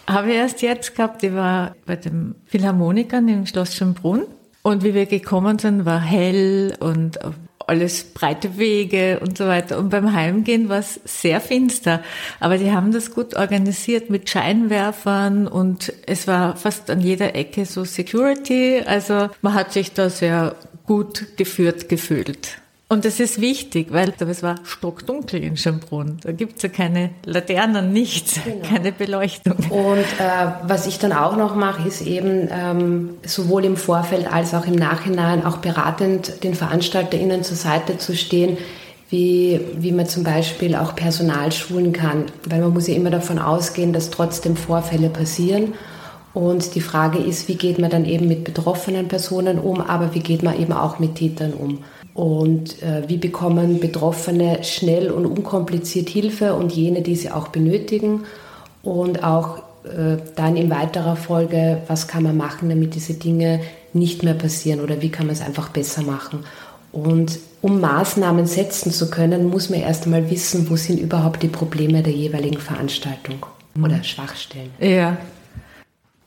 Habe 0.09 0.31
ich 0.31 0.37
erst 0.37 0.63
jetzt 0.63 0.95
gehabt, 0.95 1.23
ich 1.23 1.35
war 1.35 1.75
bei 1.85 1.97
den 1.97 2.35
Philharmonikern 2.47 3.27
im 3.29 3.47
Schloss 3.47 3.75
Schönbrunn 3.75 4.25
und 4.63 4.85
wie 4.85 4.95
wir 4.95 5.07
gekommen 5.07 5.59
sind, 5.59 5.85
war 5.85 6.01
hell 6.01 6.77
und 6.81 7.19
alles 7.67 8.05
breite 8.05 8.59
Wege 8.59 9.21
und 9.21 9.37
so 9.37 9.47
weiter. 9.47 9.79
Und 9.79 9.91
beim 9.91 10.13
Heimgehen 10.13 10.69
war 10.69 10.79
es 10.79 11.01
sehr 11.05 11.41
finster. 11.41 12.03
Aber 12.41 12.59
die 12.59 12.71
haben 12.71 12.93
das 12.93 13.13
gut 13.13 13.35
organisiert 13.35 14.11
mit 14.11 14.31
Scheinwerfern 14.31 15.49
und 15.49 15.93
es 16.07 16.29
war 16.29 16.57
fast 16.57 16.91
an 16.91 17.01
jeder 17.01 17.35
Ecke 17.35 17.65
so 17.65 17.85
Security. 17.85 18.83
Also 18.87 19.29
man 19.43 19.55
hat 19.55 19.73
sich 19.73 19.93
da 19.93 20.11
sehr 20.11 20.55
gut 20.85 21.37
geführt 21.37 21.89
gefühlt. 21.89 22.59
Und 22.89 23.05
das 23.05 23.19
ist 23.19 23.41
wichtig, 23.41 23.89
weil 23.91 24.15
es 24.17 24.45
war 24.45 24.55
stockdunkel 24.63 25.43
in 25.43 25.57
Schönbrunn. 25.57 26.19
Da 26.23 26.31
gibt's 26.31 26.63
ja 26.63 26.69
keine 26.69 27.11
Laternen, 27.25 27.93
nichts, 27.93 28.39
genau. 28.45 28.65
keine 28.65 28.93
Beleuchtung. 28.93 29.57
Und 29.71 30.05
äh, 30.21 30.47
was 30.63 30.87
ich 30.87 31.01
dann 31.01 31.13
auch 31.13 31.37
noch 31.37 31.57
mache, 31.57 31.89
ist 31.89 32.03
eben 32.03 32.49
ähm, 32.49 33.15
sowohl 33.25 33.65
im 33.65 33.77
Vorfeld 33.77 34.33
als 34.33 34.55
auch 34.55 34.67
im 34.67 34.77
Nachhinein 34.77 35.45
auch 35.45 35.57
beratend 35.57 36.45
den 36.45 36.55
VeranstalterInnen 36.55 37.43
zur 37.43 37.57
Seite 37.57 37.99
zu 37.99 38.15
stehen, 38.15 38.57
wie, 39.11 39.61
wie 39.75 39.91
man 39.91 40.07
zum 40.07 40.23
Beispiel 40.23 40.77
auch 40.77 40.95
Personal 40.95 41.51
schulen 41.51 41.93
kann. 41.93 42.27
Weil 42.49 42.61
man 42.61 42.73
muss 42.73 42.87
ja 42.87 42.95
immer 42.95 43.11
davon 43.11 43.41
ausgehen, 43.41 43.93
dass 43.93 44.11
trotzdem 44.11 44.55
Vorfälle 44.55 45.09
passieren. 45.09 45.75
Und 46.35 46.77
die 46.77 46.81
Frage 46.81 47.19
ist, 47.19 47.49
wie 47.49 47.57
geht 47.57 47.81
man 47.81 47.91
dann 47.91 48.05
eben 48.05 48.29
mit 48.29 48.45
betroffenen 48.45 49.09
Personen 49.09 49.59
um, 49.59 49.81
aber 49.81 50.15
wie 50.15 50.21
geht 50.21 50.45
man 50.45 50.61
eben 50.61 50.73
auch 50.73 51.01
mit 51.01 51.17
Tätern 51.17 51.53
um 51.53 51.83
und 52.17 52.83
äh, 52.83 53.03
wie 53.09 53.19
bekommen 53.19 53.79
Betroffene 53.79 54.65
schnell 54.65 55.11
und 55.11 55.27
unkompliziert 55.27 56.09
Hilfe 56.09 56.55
und 56.55 56.73
jene, 56.73 57.03
die 57.03 57.15
sie 57.15 57.31
auch 57.31 57.49
benötigen 57.49 58.25
und 58.83 59.23
auch 59.23 59.59
äh, 59.85 60.17
dann 60.35 60.57
in 60.57 60.71
weiterer 60.71 61.17
Folge, 61.17 61.83
was 61.89 62.09
kann 62.09 62.23
man 62.23 62.39
machen, 62.39 62.71
damit 62.71 62.95
diese 62.95 63.13
Dinge 63.13 63.61
nicht 63.93 64.23
mehr 64.23 64.33
passieren 64.33 64.81
oder 64.81 65.03
wie 65.03 65.11
kann 65.11 65.27
man 65.27 65.35
es 65.35 65.43
einfach 65.43 65.69
besser 65.69 66.01
machen. 66.01 66.45
Und 66.91 67.39
um 67.61 67.83
Maßnahmen 67.83 68.47
setzen 68.47 68.93
zu 68.93 69.11
können, 69.11 69.51
muss 69.51 69.69
man 69.69 69.81
erst 69.81 70.05
einmal 70.07 70.31
wissen, 70.31 70.71
wo 70.71 70.77
sind 70.77 70.99
überhaupt 70.99 71.43
die 71.43 71.49
Probleme 71.49 72.03
der 72.03 72.15
jeweiligen 72.15 72.61
Veranstaltung 72.61 73.45
oder 73.79 74.03
Schwachstellen. 74.03 74.71
Ja, 74.81 75.19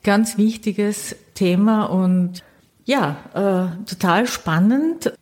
ganz 0.03 0.37
wichtiges 0.37 1.15
Thema 1.33 1.85
und 1.85 2.43
ja, 2.85 3.17
äh, 3.33 3.85
total 3.89 4.27
spannend. 4.27 5.13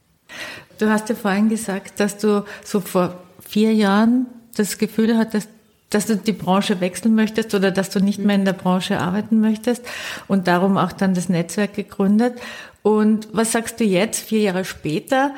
Du 0.77 0.89
hast 0.89 1.09
ja 1.09 1.15
vorhin 1.15 1.49
gesagt, 1.49 1.99
dass 1.99 2.17
du 2.17 2.45
so 2.63 2.79
vor 2.79 3.21
vier 3.39 3.73
Jahren 3.73 4.27
das 4.55 4.77
Gefühl 4.77 5.17
hattest, 5.17 5.49
dass 5.89 6.05
du 6.05 6.17
die 6.17 6.33
Branche 6.33 6.81
wechseln 6.81 7.15
möchtest 7.15 7.55
oder 7.55 7.71
dass 7.71 7.89
du 7.89 7.99
nicht 7.99 8.19
mehr 8.19 8.35
in 8.35 8.45
der 8.45 8.53
Branche 8.53 8.99
arbeiten 8.99 9.39
möchtest 9.39 9.83
und 10.27 10.47
darum 10.47 10.77
auch 10.77 10.91
dann 10.91 11.13
das 11.13 11.29
Netzwerk 11.29 11.75
gegründet. 11.75 12.39
Und 12.83 13.29
was 13.31 13.53
sagst 13.53 13.79
du 13.79 13.85
jetzt, 13.85 14.19
vier 14.19 14.41
Jahre 14.41 14.65
später? 14.65 15.33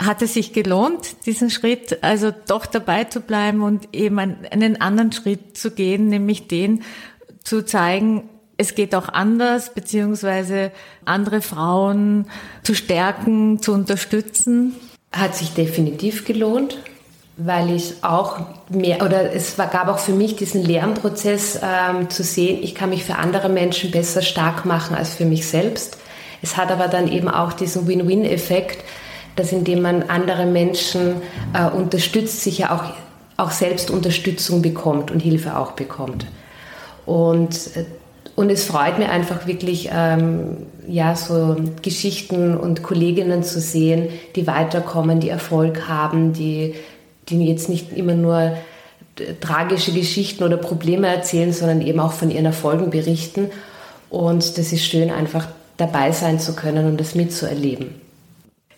Hat 0.00 0.22
es 0.22 0.34
sich 0.34 0.52
gelohnt, 0.52 1.26
diesen 1.26 1.50
Schritt, 1.50 2.04
also 2.04 2.32
doch 2.46 2.66
dabei 2.66 3.04
zu 3.04 3.20
bleiben 3.20 3.62
und 3.62 3.88
eben 3.92 4.18
einen 4.18 4.80
anderen 4.80 5.10
Schritt 5.10 5.56
zu 5.56 5.70
gehen, 5.70 6.08
nämlich 6.08 6.46
den 6.46 6.84
zu 7.42 7.64
zeigen, 7.64 8.28
es 8.58 8.74
geht 8.74 8.94
auch 8.94 9.08
anders, 9.08 9.72
beziehungsweise 9.72 10.70
andere 11.06 11.40
Frauen 11.40 12.26
zu 12.62 12.74
stärken, 12.74 13.62
zu 13.62 13.72
unterstützen? 13.72 14.74
Hat 15.12 15.34
sich 15.34 15.54
definitiv 15.54 16.26
gelohnt 16.26 16.78
weil 17.40 17.70
ich 17.70 17.94
auch 18.02 18.40
mehr, 18.68 19.00
oder 19.00 19.32
es 19.32 19.56
gab 19.56 19.86
auch 19.86 20.00
für 20.00 20.12
mich 20.12 20.34
diesen 20.34 20.64
Lernprozess 20.64 21.60
ähm, 21.62 22.10
zu 22.10 22.24
sehen, 22.24 22.58
ich 22.62 22.74
kann 22.74 22.90
mich 22.90 23.04
für 23.04 23.14
andere 23.14 23.48
Menschen 23.48 23.92
besser 23.92 24.22
stark 24.22 24.64
machen 24.64 24.96
als 24.96 25.14
für 25.14 25.24
mich 25.24 25.46
selbst. 25.46 25.98
Es 26.42 26.56
hat 26.56 26.72
aber 26.72 26.88
dann 26.88 27.10
eben 27.10 27.28
auch 27.28 27.52
diesen 27.52 27.86
Win-Win-Effekt, 27.86 28.84
dass 29.36 29.52
indem 29.52 29.82
man 29.82 30.02
andere 30.04 30.46
Menschen 30.46 31.22
äh, 31.52 31.70
unterstützt, 31.70 32.42
sich 32.42 32.58
ja 32.58 32.74
auch, 32.74 32.92
auch 33.36 33.52
selbst 33.52 33.92
Unterstützung 33.92 34.60
bekommt 34.60 35.12
und 35.12 35.20
Hilfe 35.20 35.56
auch 35.56 35.72
bekommt. 35.72 36.26
Und, 37.06 37.76
äh, 37.76 37.84
und 38.38 38.50
es 38.50 38.64
freut 38.66 39.00
mir 39.00 39.10
einfach 39.10 39.48
wirklich, 39.48 39.90
ähm, 39.92 40.58
ja, 40.86 41.16
so 41.16 41.56
Geschichten 41.82 42.56
und 42.56 42.84
Kolleginnen 42.84 43.42
zu 43.42 43.60
sehen, 43.60 44.10
die 44.36 44.46
weiterkommen, 44.46 45.18
die 45.18 45.28
Erfolg 45.28 45.88
haben, 45.88 46.34
die 46.34 46.76
die 47.28 47.44
jetzt 47.44 47.68
nicht 47.68 47.92
immer 47.92 48.14
nur 48.14 48.56
tragische 49.40 49.92
Geschichten 49.92 50.44
oder 50.44 50.56
Probleme 50.56 51.08
erzählen, 51.08 51.52
sondern 51.52 51.80
eben 51.80 51.98
auch 51.98 52.12
von 52.12 52.30
ihren 52.30 52.46
Erfolgen 52.46 52.90
berichten. 52.90 53.50
Und 54.08 54.56
das 54.56 54.72
ist 54.72 54.84
schön, 54.84 55.10
einfach 55.10 55.48
dabei 55.76 56.12
sein 56.12 56.38
zu 56.38 56.54
können 56.54 56.86
und 56.86 57.00
das 57.00 57.16
mitzuerleben. 57.16 57.88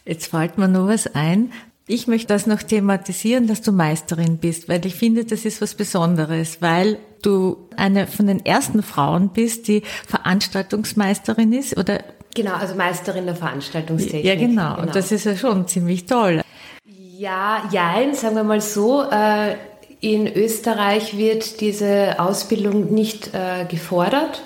Jetzt 0.07 0.29
fällt 0.29 0.57
mir 0.57 0.69
nur 0.69 0.89
was 0.89 1.15
ein. 1.15 1.53
Ich 1.93 2.07
möchte 2.07 2.29
das 2.29 2.47
noch 2.47 2.63
thematisieren, 2.63 3.49
dass 3.49 3.63
du 3.63 3.73
Meisterin 3.73 4.39
bist, 4.39 4.69
weil 4.69 4.87
ich 4.87 4.95
finde, 4.95 5.25
das 5.25 5.45
ist 5.45 5.61
was 5.61 5.75
Besonderes, 5.75 6.63
weil 6.63 6.99
du 7.21 7.57
eine 7.77 8.07
von 8.07 8.29
den 8.29 8.47
ersten 8.47 8.85
Frauen 8.85 9.31
bist, 9.31 9.67
die 9.67 9.83
Veranstaltungsmeisterin 10.07 11.53
ist 11.53 11.77
oder 11.77 11.99
Genau, 12.33 12.53
also 12.53 12.77
Meisterin 12.77 13.27
der 13.27 13.35
Veranstaltungstechnik. 13.35 14.25
Ja, 14.25 14.37
genau. 14.37 14.77
genau. 14.77 14.83
Und 14.83 14.95
das 14.95 15.11
ist 15.11 15.25
ja 15.25 15.35
schon 15.35 15.67
ziemlich 15.67 16.07
toll. 16.07 16.43
Ja, 16.85 17.69
jein, 17.73 18.15
sagen 18.15 18.37
wir 18.37 18.45
mal 18.45 18.61
so. 18.61 19.03
Äh, 19.11 19.57
in 20.01 20.33
Österreich 20.33 21.19
wird 21.19 21.61
diese 21.61 22.21
Ausbildung 22.21 22.95
nicht 22.95 23.35
äh, 23.35 23.65
gefordert. 23.65 24.45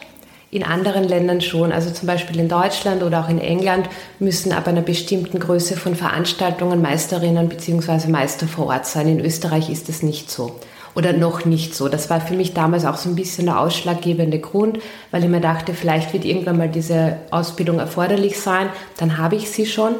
In 0.54 0.62
anderen 0.62 1.02
Ländern 1.02 1.40
schon, 1.40 1.72
also 1.72 1.90
zum 1.90 2.06
Beispiel 2.06 2.38
in 2.38 2.48
Deutschland 2.48 3.02
oder 3.02 3.24
auch 3.24 3.28
in 3.28 3.40
England, 3.40 3.88
müssen 4.20 4.52
ab 4.52 4.68
einer 4.68 4.82
bestimmten 4.82 5.40
Größe 5.40 5.76
von 5.76 5.96
Veranstaltungen 5.96 6.80
Meisterinnen 6.80 7.48
bzw. 7.48 8.06
Meister 8.06 8.46
vor 8.46 8.66
Ort 8.66 8.86
sein. 8.86 9.08
In 9.08 9.18
Österreich 9.18 9.68
ist 9.68 9.88
das 9.88 10.04
nicht 10.04 10.30
so 10.30 10.54
oder 10.94 11.12
noch 11.12 11.44
nicht 11.44 11.74
so. 11.74 11.88
Das 11.88 12.08
war 12.08 12.20
für 12.20 12.34
mich 12.34 12.54
damals 12.54 12.84
auch 12.84 12.96
so 12.96 13.08
ein 13.08 13.16
bisschen 13.16 13.46
der 13.46 13.58
ausschlaggebende 13.58 14.38
Grund, 14.38 14.78
weil 15.10 15.24
ich 15.24 15.28
mir 15.28 15.40
dachte, 15.40 15.74
vielleicht 15.74 16.12
wird 16.12 16.24
irgendwann 16.24 16.56
mal 16.56 16.68
diese 16.68 17.16
Ausbildung 17.32 17.80
erforderlich 17.80 18.38
sein, 18.38 18.68
dann 18.96 19.18
habe 19.18 19.34
ich 19.34 19.50
sie 19.50 19.66
schon. 19.66 19.96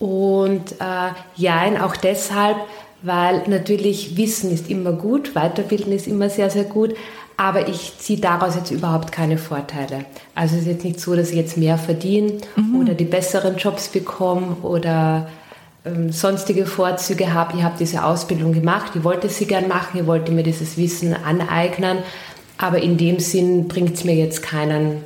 Und 0.00 0.72
äh, 0.80 1.12
ja, 1.36 1.84
auch 1.84 1.94
deshalb, 1.94 2.56
weil 3.02 3.44
natürlich 3.46 4.16
Wissen 4.16 4.50
ist 4.50 4.68
immer 4.68 4.90
gut, 4.90 5.36
Weiterbilden 5.36 5.92
ist 5.92 6.08
immer 6.08 6.28
sehr, 6.30 6.50
sehr 6.50 6.64
gut, 6.64 6.96
aber 7.36 7.68
ich 7.68 7.98
ziehe 7.98 8.20
daraus 8.20 8.56
jetzt 8.56 8.70
überhaupt 8.70 9.12
keine 9.12 9.38
Vorteile. 9.38 10.04
Also 10.34 10.56
es 10.56 10.62
ist 10.62 10.68
jetzt 10.68 10.84
nicht 10.84 11.00
so, 11.00 11.16
dass 11.16 11.30
ich 11.30 11.36
jetzt 11.36 11.56
mehr 11.56 11.78
verdiene 11.78 12.38
mhm. 12.56 12.80
oder 12.80 12.94
die 12.94 13.04
besseren 13.04 13.56
Jobs 13.56 13.88
bekomme 13.88 14.56
oder 14.62 15.28
ähm, 15.84 16.12
sonstige 16.12 16.66
Vorzüge 16.66 17.32
habe. 17.32 17.56
Ich 17.56 17.62
habe 17.62 17.76
diese 17.78 18.04
Ausbildung 18.04 18.52
gemacht, 18.52 18.92
ich 18.94 19.04
wollte 19.04 19.28
sie 19.28 19.46
gern 19.46 19.68
machen, 19.68 20.00
ich 20.00 20.06
wollte 20.06 20.32
mir 20.32 20.42
dieses 20.42 20.76
Wissen 20.76 21.14
aneignen, 21.14 21.98
aber 22.58 22.80
in 22.80 22.96
dem 22.96 23.18
Sinn 23.18 23.68
bringt 23.68 23.94
es 23.94 24.04
mir 24.04 24.14
jetzt 24.14 24.42
keinen 24.42 25.02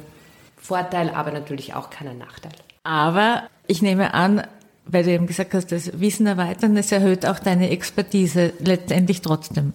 Vorteil, 0.57 1.11
aber 1.11 1.31
natürlich 1.31 1.75
auch 1.75 1.91
keinen 1.91 2.19
Nachteil. 2.19 2.53
Aber 2.83 3.45
ich 3.67 3.83
nehme 3.83 4.15
an, 4.15 4.43
weil 4.85 5.05
du 5.05 5.11
eben 5.11 5.27
gesagt 5.27 5.55
hast, 5.55 5.73
das 5.73 5.99
Wissen 6.01 6.27
erweitern, 6.27 6.77
es 6.77 6.93
erhöht 6.93 7.25
auch 7.27 7.39
deine 7.39 7.71
Expertise 7.71 8.53
letztendlich 8.59 9.23
trotzdem. 9.23 9.73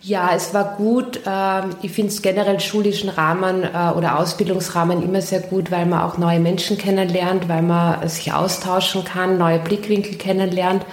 Ja, 0.00 0.30
es 0.34 0.54
war 0.54 0.76
gut. 0.76 1.20
Ähm, 1.26 1.70
ich 1.82 1.92
finde 1.92 2.12
es 2.12 2.22
generell 2.22 2.60
schulischen 2.60 3.08
Rahmen 3.08 3.64
äh, 3.64 3.90
oder 3.96 4.18
Ausbildungsrahmen 4.18 5.02
immer 5.02 5.20
sehr 5.20 5.40
gut, 5.40 5.70
weil 5.70 5.86
man 5.86 6.02
auch 6.02 6.18
neue 6.18 6.40
Menschen 6.40 6.78
kennenlernt, 6.78 7.48
weil 7.48 7.62
man 7.62 8.08
sich 8.08 8.32
austauschen 8.32 9.04
kann, 9.04 9.38
neue 9.38 9.58
Blickwinkel 9.58 10.16
kennenlernt 10.16 10.84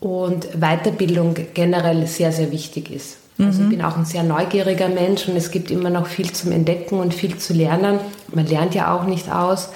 und 0.00 0.48
Weiterbildung 0.60 1.34
generell 1.54 2.06
sehr, 2.06 2.32
sehr 2.32 2.50
wichtig 2.50 2.90
ist. 2.90 3.18
Also 3.38 3.62
ich 3.62 3.66
mhm. 3.66 3.70
bin 3.70 3.82
auch 3.82 3.96
ein 3.96 4.04
sehr 4.04 4.22
neugieriger 4.22 4.88
Mensch 4.88 5.26
und 5.28 5.36
es 5.36 5.50
gibt 5.50 5.70
immer 5.70 5.90
noch 5.90 6.06
viel 6.06 6.30
zum 6.32 6.52
Entdecken 6.52 7.00
und 7.00 7.12
viel 7.12 7.36
zu 7.36 7.52
lernen. 7.52 7.98
Man 8.32 8.46
lernt 8.46 8.74
ja 8.74 8.94
auch 8.94 9.04
nicht 9.04 9.30
aus. 9.30 9.70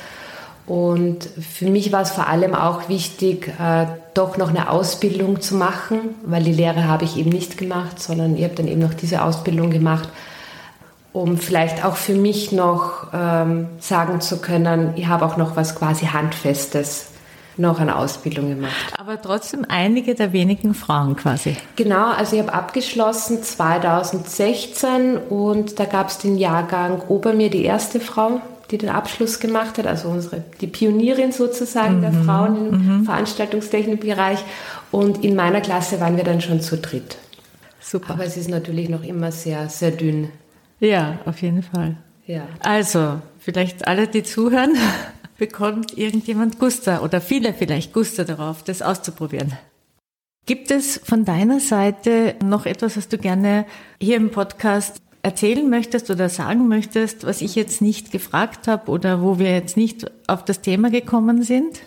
Und 0.68 1.26
für 1.40 1.70
mich 1.70 1.92
war 1.92 2.02
es 2.02 2.11
vor 2.11 2.26
allem 2.26 2.54
auch 2.54 2.90
wichtig, 2.90 3.48
äh, 3.59 3.87
doch 4.12 4.37
noch 4.37 4.50
eine 4.50 4.70
Ausbildung 4.70 5.40
zu 5.40 5.54
machen, 5.54 6.14
weil 6.26 6.42
die 6.42 6.52
Lehre 6.52 6.87
habe 6.87 7.04
ich 7.04 7.16
eben 7.16 7.31
nicht 7.31 7.57
gemacht, 7.57 7.98
sondern 7.98 8.37
ich 8.37 8.44
habe 8.44 8.54
dann 8.54 8.68
eben 8.68 8.83
noch 8.83 8.92
diese 8.92 9.22
Ausbildung 9.22 9.70
gemacht, 9.70 10.11
um 11.14 11.38
vielleicht 11.38 11.87
auch 11.87 11.96
für 11.96 12.14
mich 12.14 12.52
noch 12.52 13.07
ähm, 13.14 13.68
sagen 13.81 14.20
zu 14.20 14.42
können, 14.42 14.92
ich 14.96 15.07
habe 15.07 15.24
auch 15.24 15.38
noch 15.38 15.57
was 15.57 15.74
quasi 15.74 16.04
Handfestes 16.07 17.07
noch 17.57 17.81
eine 17.81 17.96
Ausbildung 17.96 18.50
gemacht. 18.50 18.92
Aber 18.98 19.20
trotzdem 19.20 19.64
einige 19.68 20.14
der 20.14 20.35
wenigen 20.35 20.74
Frauen 20.74 21.16
quasi. 21.16 21.57
Genau, 21.76 22.11
also 22.11 22.37
ich 22.37 22.42
habe 22.42 22.52
abgeschlossen 22.52 23.42
2016 23.42 25.16
und 25.16 25.81
da 25.81 25.87
gab 25.87 26.09
es 26.09 26.18
den 26.18 26.37
Jahrgang 26.37 27.00
Ober 27.09 27.33
mir, 27.33 27.48
die 27.48 27.64
erste 27.64 28.00
Frau, 28.00 28.42
die 28.70 28.78
den 28.78 28.90
Abschluss 28.90 29.40
gemacht 29.40 29.78
hat, 29.78 29.87
also 29.87 30.09
unsere, 30.09 30.44
die 30.61 30.66
Pionierin 30.66 31.33
sozusagen 31.33 31.98
mhm. 31.98 32.02
der 32.02 32.12
Frauen 32.12 32.57
im 32.57 32.98
mhm. 32.98 33.04
Veranstaltungstechnikbereich. 33.04 34.44
Und 34.90 35.24
in 35.24 35.35
meiner 35.35 35.61
Klasse 35.61 36.00
waren 36.00 36.16
wir 36.16 36.24
dann 36.24 36.40
schon 36.40 36.61
zu 36.61 36.76
dritt. 36.76 37.18
Super. 37.81 38.14
Aber 38.14 38.24
es 38.24 38.37
ist 38.37 38.50
natürlich 38.50 38.88
noch 38.88 39.02
immer 39.02 39.33
sehr, 39.33 39.68
sehr 39.68 39.90
dünn. 39.90 40.31
Ja, 40.81 41.18
auf 41.24 41.40
jeden 41.42 41.62
Fall. 41.62 41.96
Ja. 42.26 42.46
Also, 42.61 43.20
vielleicht 43.38 43.88
alle, 43.88 44.07
die 44.07 44.22
zuhören, 44.22 44.76
bekommt 45.38 45.96
irgendjemand 45.96 46.59
Guster 46.59 47.02
oder 47.02 47.20
viele 47.20 47.54
vielleicht 47.54 47.92
Guster 47.92 48.24
darauf, 48.24 48.62
das 48.62 48.83
auszuprobieren. 48.83 49.54
Gibt 50.46 50.70
es 50.70 51.00
von 51.04 51.24
deiner 51.24 51.61
Seite 51.61 52.35
noch 52.42 52.66
etwas, 52.66 52.96
was 52.96 53.09
du 53.09 53.18
gerne 53.18 53.66
hier 54.00 54.16
im 54.16 54.31
Podcast 54.31 55.02
erzählen 55.22 55.68
möchtest 55.68 56.11
oder 56.11 56.28
sagen 56.28 56.68
möchtest, 56.68 57.26
was 57.26 57.40
ich 57.40 57.54
jetzt 57.54 57.83
nicht 57.83 58.12
gefragt 58.12 58.68
habe 58.68 58.90
oder 58.90 59.22
wo 59.22 59.38
wir 59.38 59.52
jetzt 59.52 59.76
nicht 59.76 60.11
auf 60.26 60.44
das 60.44 60.61
Thema 60.61 60.90
gekommen 60.90 61.42
sind? 61.42 61.81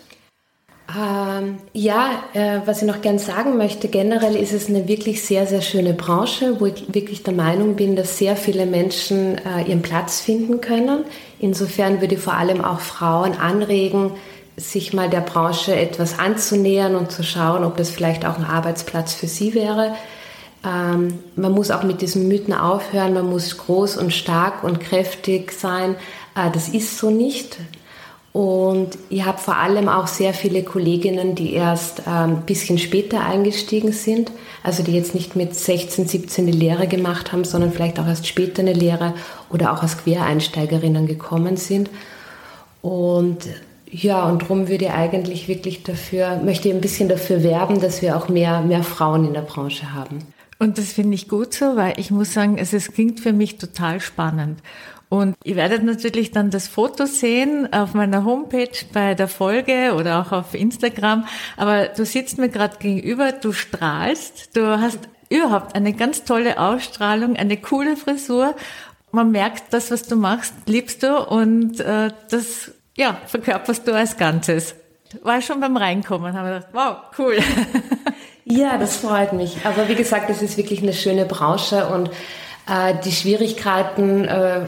Ähm, 0.94 1.56
ja, 1.72 2.24
äh, 2.34 2.60
was 2.66 2.82
ich 2.82 2.88
noch 2.88 3.00
gern 3.00 3.18
sagen 3.18 3.56
möchte, 3.56 3.88
generell 3.88 4.36
ist 4.36 4.52
es 4.52 4.68
eine 4.68 4.88
wirklich 4.88 5.24
sehr, 5.24 5.46
sehr 5.46 5.62
schöne 5.62 5.94
Branche, 5.94 6.60
wo 6.60 6.66
ich 6.66 6.92
wirklich 6.92 7.22
der 7.22 7.32
Meinung 7.32 7.76
bin, 7.76 7.96
dass 7.96 8.18
sehr 8.18 8.36
viele 8.36 8.66
Menschen 8.66 9.38
äh, 9.38 9.62
ihren 9.66 9.80
Platz 9.80 10.20
finden 10.20 10.60
können. 10.60 11.04
Insofern 11.38 12.00
würde 12.00 12.16
ich 12.16 12.20
vor 12.20 12.34
allem 12.34 12.62
auch 12.62 12.80
Frauen 12.80 13.34
anregen, 13.34 14.12
sich 14.56 14.92
mal 14.92 15.08
der 15.08 15.20
Branche 15.20 15.74
etwas 15.74 16.18
anzunähern 16.18 16.94
und 16.94 17.10
zu 17.10 17.22
schauen, 17.22 17.64
ob 17.64 17.78
das 17.78 17.90
vielleicht 17.90 18.26
auch 18.26 18.36
ein 18.36 18.44
Arbeitsplatz 18.44 19.14
für 19.14 19.28
sie 19.28 19.54
wäre. 19.54 19.94
Ähm, 20.64 21.18
man 21.36 21.52
muss 21.52 21.70
auch 21.70 21.82
mit 21.82 22.02
diesen 22.02 22.28
Mythen 22.28 22.54
aufhören, 22.54 23.14
man 23.14 23.28
muss 23.28 23.56
groß 23.58 23.96
und 23.96 24.12
stark 24.12 24.62
und 24.62 24.80
kräftig 24.80 25.52
sein. 25.52 25.96
Äh, 26.36 26.50
das 26.52 26.68
ist 26.68 26.98
so 26.98 27.10
nicht. 27.10 27.58
Und 28.32 28.96
ich 29.10 29.26
habe 29.26 29.36
vor 29.36 29.56
allem 29.56 29.90
auch 29.90 30.06
sehr 30.06 30.32
viele 30.32 30.62
Kolleginnen, 30.62 31.34
die 31.34 31.52
erst 31.52 32.06
ein 32.06 32.30
ähm, 32.30 32.42
bisschen 32.46 32.78
später 32.78 33.20
eingestiegen 33.26 33.92
sind, 33.92 34.32
also 34.62 34.82
die 34.82 34.92
jetzt 34.92 35.14
nicht 35.14 35.36
mit 35.36 35.54
16, 35.54 36.08
17 36.08 36.46
die 36.46 36.52
Lehre 36.52 36.86
gemacht 36.86 37.32
haben, 37.32 37.44
sondern 37.44 37.72
vielleicht 37.72 38.00
auch 38.00 38.06
erst 38.06 38.26
später 38.26 38.62
eine 38.62 38.72
Lehre 38.72 39.12
oder 39.50 39.72
auch 39.72 39.82
als 39.82 39.98
Quereinsteigerinnen 39.98 41.06
gekommen 41.06 41.58
sind. 41.58 41.90
Und 42.80 43.48
ja, 43.90 44.26
und 44.26 44.42
darum 44.42 44.68
würde 44.68 44.86
ich 44.86 44.90
eigentlich 44.92 45.48
wirklich 45.48 45.82
dafür, 45.82 46.36
möchte 46.42 46.68
ich 46.68 46.74
ein 46.74 46.80
bisschen 46.80 47.10
dafür 47.10 47.42
werben, 47.42 47.82
dass 47.82 48.00
wir 48.00 48.16
auch 48.16 48.30
mehr, 48.30 48.62
mehr 48.62 48.82
Frauen 48.82 49.26
in 49.26 49.34
der 49.34 49.42
Branche 49.42 49.92
haben. 49.92 50.20
Und 50.62 50.78
das 50.78 50.92
finde 50.92 51.16
ich 51.16 51.28
gut 51.28 51.54
so, 51.54 51.74
weil 51.74 51.94
ich 51.96 52.12
muss 52.12 52.34
sagen, 52.34 52.56
es, 52.56 52.72
es 52.72 52.92
klingt 52.92 53.18
für 53.18 53.32
mich 53.32 53.58
total 53.58 54.00
spannend. 54.00 54.60
Und 55.08 55.34
ihr 55.42 55.56
werdet 55.56 55.82
natürlich 55.82 56.30
dann 56.30 56.52
das 56.52 56.68
Foto 56.68 57.04
sehen 57.06 57.72
auf 57.72 57.94
meiner 57.94 58.24
Homepage 58.24 58.70
bei 58.92 59.16
der 59.16 59.26
Folge 59.26 59.92
oder 59.96 60.20
auch 60.20 60.30
auf 60.30 60.54
Instagram. 60.54 61.26
Aber 61.56 61.88
du 61.88 62.06
sitzt 62.06 62.38
mir 62.38 62.48
gerade 62.48 62.76
gegenüber, 62.78 63.32
du 63.32 63.52
strahlst, 63.52 64.56
du 64.56 64.80
hast 64.80 65.00
überhaupt 65.30 65.74
eine 65.74 65.94
ganz 65.94 66.22
tolle 66.22 66.60
Ausstrahlung, 66.60 67.34
eine 67.34 67.56
coole 67.56 67.96
Frisur. 67.96 68.54
Man 69.10 69.32
merkt, 69.32 69.72
das, 69.72 69.90
was 69.90 70.04
du 70.04 70.14
machst, 70.14 70.54
liebst 70.66 71.02
du 71.02 71.26
und 71.28 71.80
äh, 71.80 72.12
das 72.30 72.70
ja, 72.96 73.18
verkörperst 73.26 73.88
du 73.88 73.96
als 73.96 74.16
Ganzes. 74.16 74.76
War 75.24 75.42
schon 75.42 75.58
beim 75.58 75.76
Reinkommen, 75.76 76.34
habe 76.34 76.50
ich 76.50 76.54
gedacht, 76.54 76.72
wow, 76.72 77.18
cool. 77.18 77.36
Ja, 78.54 78.76
das 78.76 78.96
freut 78.96 79.32
mich. 79.32 79.56
Aber 79.64 79.88
wie 79.88 79.94
gesagt, 79.94 80.28
es 80.28 80.42
ist 80.42 80.58
wirklich 80.58 80.82
eine 80.82 80.92
schöne 80.92 81.24
Branche 81.24 81.86
und 81.86 82.08
äh, 82.68 82.92
die 83.02 83.12
Schwierigkeiten, 83.12 84.26
äh, 84.26 84.66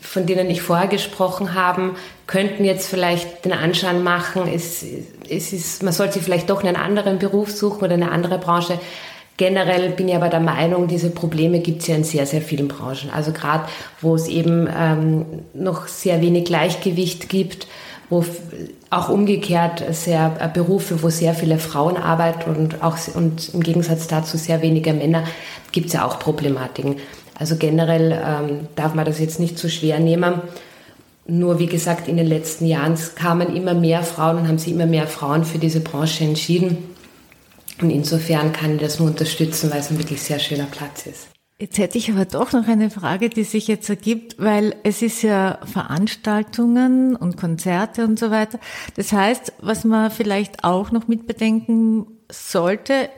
von 0.00 0.26
denen 0.26 0.50
ich 0.50 0.60
vorher 0.60 0.88
gesprochen 0.88 1.54
habe, 1.54 1.94
könnten 2.26 2.64
jetzt 2.64 2.88
vielleicht 2.88 3.44
den 3.44 3.52
Anschein 3.52 4.02
machen, 4.02 4.50
es, 4.52 4.84
es 5.28 5.52
ist, 5.52 5.84
man 5.84 5.92
sollte 5.92 6.18
vielleicht 6.18 6.50
doch 6.50 6.64
einen 6.64 6.74
anderen 6.74 7.20
Beruf 7.20 7.52
suchen 7.52 7.84
oder 7.84 7.94
eine 7.94 8.10
andere 8.10 8.38
Branche. 8.38 8.80
Generell 9.36 9.90
bin 9.90 10.08
ich 10.08 10.16
aber 10.16 10.28
der 10.28 10.40
Meinung, 10.40 10.88
diese 10.88 11.10
Probleme 11.10 11.60
gibt 11.60 11.82
es 11.82 11.86
ja 11.86 11.94
in 11.94 12.04
sehr, 12.04 12.26
sehr 12.26 12.42
vielen 12.42 12.66
Branchen. 12.66 13.10
Also 13.14 13.30
gerade, 13.30 13.66
wo 14.00 14.16
es 14.16 14.26
eben 14.26 14.68
ähm, 14.76 15.26
noch 15.54 15.86
sehr 15.86 16.20
wenig 16.20 16.46
Gleichgewicht 16.46 17.28
gibt, 17.28 17.68
wo 18.12 18.24
auch 18.90 19.08
umgekehrt 19.08 19.82
sehr 19.90 20.36
äh, 20.38 20.48
Berufe, 20.52 21.02
wo 21.02 21.08
sehr 21.08 21.34
viele 21.34 21.58
Frauen 21.58 21.96
arbeiten 21.96 22.54
und 22.54 22.82
auch 22.82 22.98
und 23.14 23.54
im 23.54 23.62
Gegensatz 23.62 24.06
dazu 24.06 24.36
sehr 24.36 24.60
wenige 24.60 24.92
Männer, 24.92 25.24
gibt 25.72 25.86
es 25.86 25.94
ja 25.94 26.06
auch 26.06 26.18
Problematiken. 26.18 26.96
Also 27.38 27.56
generell 27.56 28.12
ähm, 28.12 28.68
darf 28.76 28.94
man 28.94 29.06
das 29.06 29.18
jetzt 29.18 29.40
nicht 29.40 29.58
zu 29.58 29.70
schwer 29.70 29.98
nehmen. 29.98 30.42
Nur 31.26 31.58
wie 31.58 31.66
gesagt, 31.66 32.06
in 32.06 32.18
den 32.18 32.26
letzten 32.26 32.66
Jahren 32.66 32.98
kamen 33.14 33.56
immer 33.56 33.72
mehr 33.72 34.02
Frauen 34.02 34.36
und 34.36 34.48
haben 34.48 34.58
sich 34.58 34.74
immer 34.74 34.86
mehr 34.86 35.06
Frauen 35.06 35.44
für 35.44 35.58
diese 35.58 35.80
Branche 35.80 36.24
entschieden. 36.24 36.76
Und 37.80 37.90
insofern 37.90 38.52
kann 38.52 38.74
ich 38.74 38.82
das 38.82 38.98
nur 38.98 39.08
unterstützen, 39.08 39.70
weil 39.70 39.80
es 39.80 39.90
ein 39.90 39.98
wirklich 39.98 40.20
sehr 40.20 40.38
schöner 40.38 40.66
Platz 40.70 41.06
ist. 41.06 41.28
Jetzt 41.62 41.78
hätte 41.78 41.96
ich 41.96 42.10
aber 42.10 42.24
doch 42.24 42.50
noch 42.50 42.66
eine 42.66 42.90
Frage, 42.90 43.28
die 43.28 43.44
sich 43.44 43.68
jetzt 43.68 43.88
ergibt, 43.88 44.34
weil 44.36 44.74
es 44.82 45.00
ist 45.00 45.22
ja 45.22 45.60
Veranstaltungen 45.64 47.14
und 47.14 47.36
Konzerte 47.36 48.02
und 48.02 48.18
so 48.18 48.32
weiter. 48.32 48.58
Das 48.96 49.12
heißt, 49.12 49.52
was 49.60 49.84
man 49.84 50.10
vielleicht 50.10 50.64
auch 50.64 50.90
noch 50.90 51.06
mitbedenken 51.06 52.08
sollte, 52.28 53.10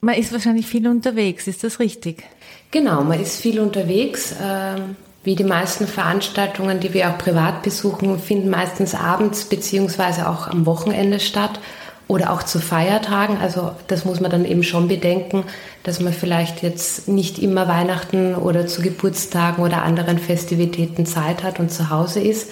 man 0.00 0.14
ist 0.14 0.32
wahrscheinlich 0.32 0.66
viel 0.66 0.88
unterwegs, 0.88 1.46
ist 1.46 1.62
das 1.62 1.78
richtig? 1.78 2.22
Genau, 2.70 3.04
man 3.04 3.20
ist 3.20 3.42
viel 3.42 3.60
unterwegs. 3.60 4.34
Ähm, 4.42 4.96
wie 5.22 5.36
die 5.36 5.44
meisten 5.44 5.86
Veranstaltungen, 5.86 6.80
die 6.80 6.94
wir 6.94 7.10
auch 7.10 7.18
privat 7.18 7.62
besuchen, 7.62 8.18
finden 8.18 8.48
meistens 8.48 8.94
abends 8.94 9.44
beziehungsweise 9.44 10.26
auch 10.30 10.48
am 10.48 10.64
Wochenende 10.64 11.20
statt 11.20 11.60
oder 12.08 12.32
auch 12.32 12.42
zu 12.42 12.60
Feiertagen. 12.60 13.38
Also 13.38 13.72
das 13.86 14.04
muss 14.04 14.20
man 14.20 14.30
dann 14.30 14.44
eben 14.44 14.62
schon 14.62 14.88
bedenken, 14.88 15.44
dass 15.82 16.00
man 16.00 16.12
vielleicht 16.12 16.62
jetzt 16.62 17.08
nicht 17.08 17.38
immer 17.38 17.68
Weihnachten 17.68 18.34
oder 18.34 18.66
zu 18.66 18.82
Geburtstagen 18.82 19.62
oder 19.62 19.82
anderen 19.82 20.18
Festivitäten 20.18 21.06
Zeit 21.06 21.42
hat 21.42 21.60
und 21.60 21.70
zu 21.70 21.90
Hause 21.90 22.20
ist. 22.20 22.50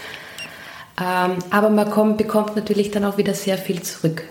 Ähm, 1.00 1.36
aber 1.50 1.70
man 1.70 1.90
kommt, 1.90 2.18
bekommt 2.18 2.56
natürlich 2.56 2.90
dann 2.90 3.04
auch 3.04 3.18
wieder 3.18 3.34
sehr 3.34 3.58
viel 3.58 3.82
zurück. 3.82 4.24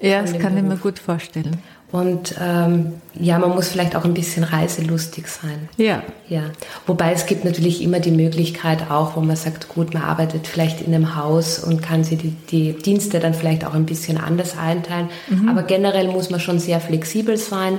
Ja, 0.00 0.20
das 0.20 0.32
kann 0.32 0.54
Beruf. 0.54 0.56
ich 0.56 0.62
mir 0.62 0.76
gut 0.76 0.98
vorstellen. 0.98 1.62
Und 1.94 2.34
ähm, 2.40 2.94
ja, 3.14 3.38
man 3.38 3.50
muss 3.50 3.68
vielleicht 3.68 3.94
auch 3.94 4.04
ein 4.04 4.14
bisschen 4.14 4.42
reiselustig 4.42 5.28
sein. 5.28 5.68
Ja. 5.76 6.02
Ja. 6.28 6.50
Wobei 6.88 7.12
es 7.12 7.24
gibt 7.26 7.44
natürlich 7.44 7.80
immer 7.82 8.00
die 8.00 8.10
Möglichkeit 8.10 8.90
auch, 8.90 9.14
wo 9.14 9.20
man 9.20 9.36
sagt, 9.36 9.68
gut, 9.68 9.94
man 9.94 10.02
arbeitet 10.02 10.48
vielleicht 10.48 10.80
in 10.80 10.92
einem 10.92 11.14
Haus 11.14 11.60
und 11.60 11.82
kann 11.82 12.02
sich 12.02 12.18
die, 12.18 12.30
die 12.50 12.72
Dienste 12.72 13.20
dann 13.20 13.32
vielleicht 13.32 13.64
auch 13.64 13.74
ein 13.74 13.86
bisschen 13.86 14.18
anders 14.18 14.58
einteilen. 14.58 15.08
Mhm. 15.28 15.48
Aber 15.48 15.62
generell 15.62 16.08
muss 16.08 16.30
man 16.30 16.40
schon 16.40 16.58
sehr 16.58 16.80
flexibel 16.80 17.36
sein 17.36 17.78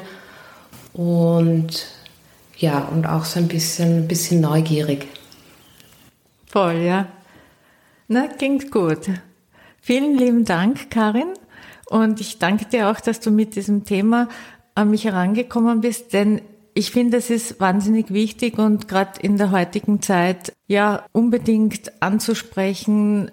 und 0.94 1.86
ja, 2.56 2.88
und 2.94 3.08
auch 3.08 3.26
so 3.26 3.38
ein 3.42 3.50
bisschen, 3.50 4.08
bisschen 4.08 4.40
neugierig. 4.40 5.08
Voll, 6.46 6.78
ja. 6.78 7.08
Na, 8.08 8.28
klingt 8.28 8.72
gut. 8.72 9.10
Vielen 9.82 10.18
lieben 10.18 10.46
Dank, 10.46 10.90
Karin. 10.90 11.34
Und 11.86 12.20
ich 12.22 12.40
danke 12.40 12.66
dir 12.66 12.90
auch, 12.90 13.00
dass 13.00 13.20
du 13.20 13.32
mit 13.32 13.56
diesem 13.56 13.84
Thema 13.84 14.28
an 14.74 14.90
mich 14.90 15.06
herangekommen 15.06 15.82
bist, 15.82 16.14
denn 16.14 16.42
ich 16.78 16.92
finde, 16.92 17.18
es 17.18 17.30
ist 17.30 17.62
wahnsinnig 17.62 18.12
wichtig 18.12 18.60
und 18.60 18.90
gerade 18.90 19.22
in 19.22 19.38
der 19.38 19.52
heutigen 19.52 20.02
Zeit 20.02 20.52
ja 20.68 21.06
unbedingt 21.14 21.94
anzusprechen, 22.02 23.32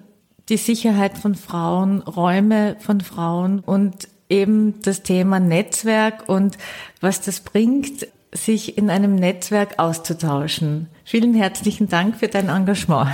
die 0.48 0.56
Sicherheit 0.56 1.18
von 1.18 1.34
Frauen, 1.34 2.02
Räume 2.02 2.76
von 2.78 3.00
Frauen 3.00 3.58
und 3.58 4.06
eben 4.28 4.80
das 4.82 5.02
Thema 5.02 5.40
Netzwerk 5.40 6.28
und 6.28 6.56
was 7.00 7.20
das 7.20 7.40
bringt, 7.40 8.06
sich 8.32 8.78
in 8.78 8.90
einem 8.90 9.16
Netzwerk 9.16 9.78
auszutauschen. 9.78 10.86
Vielen 11.04 11.34
herzlichen 11.34 11.88
Dank 11.88 12.16
für 12.16 12.28
dein 12.28 12.48
Engagement. 12.48 13.10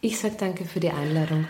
Ich 0.00 0.20
sage 0.20 0.36
danke 0.38 0.64
für 0.64 0.80
die 0.80 0.90
Einladung. 0.90 1.46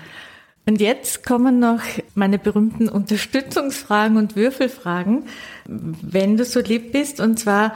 Und 0.67 0.81
jetzt 0.81 1.27
kommen 1.27 1.59
noch 1.61 1.81
meine 2.15 2.39
berühmten 2.39 2.89
Unterstützungsfragen 2.89 4.17
und 4.17 4.37
Würfelfragen, 4.37 5.25
wenn 5.67 6.37
du 6.37 6.45
so 6.45 6.61
lieb 6.61 6.93
bist. 6.93 7.21
Und 7.21 7.39
zwar 7.39 7.75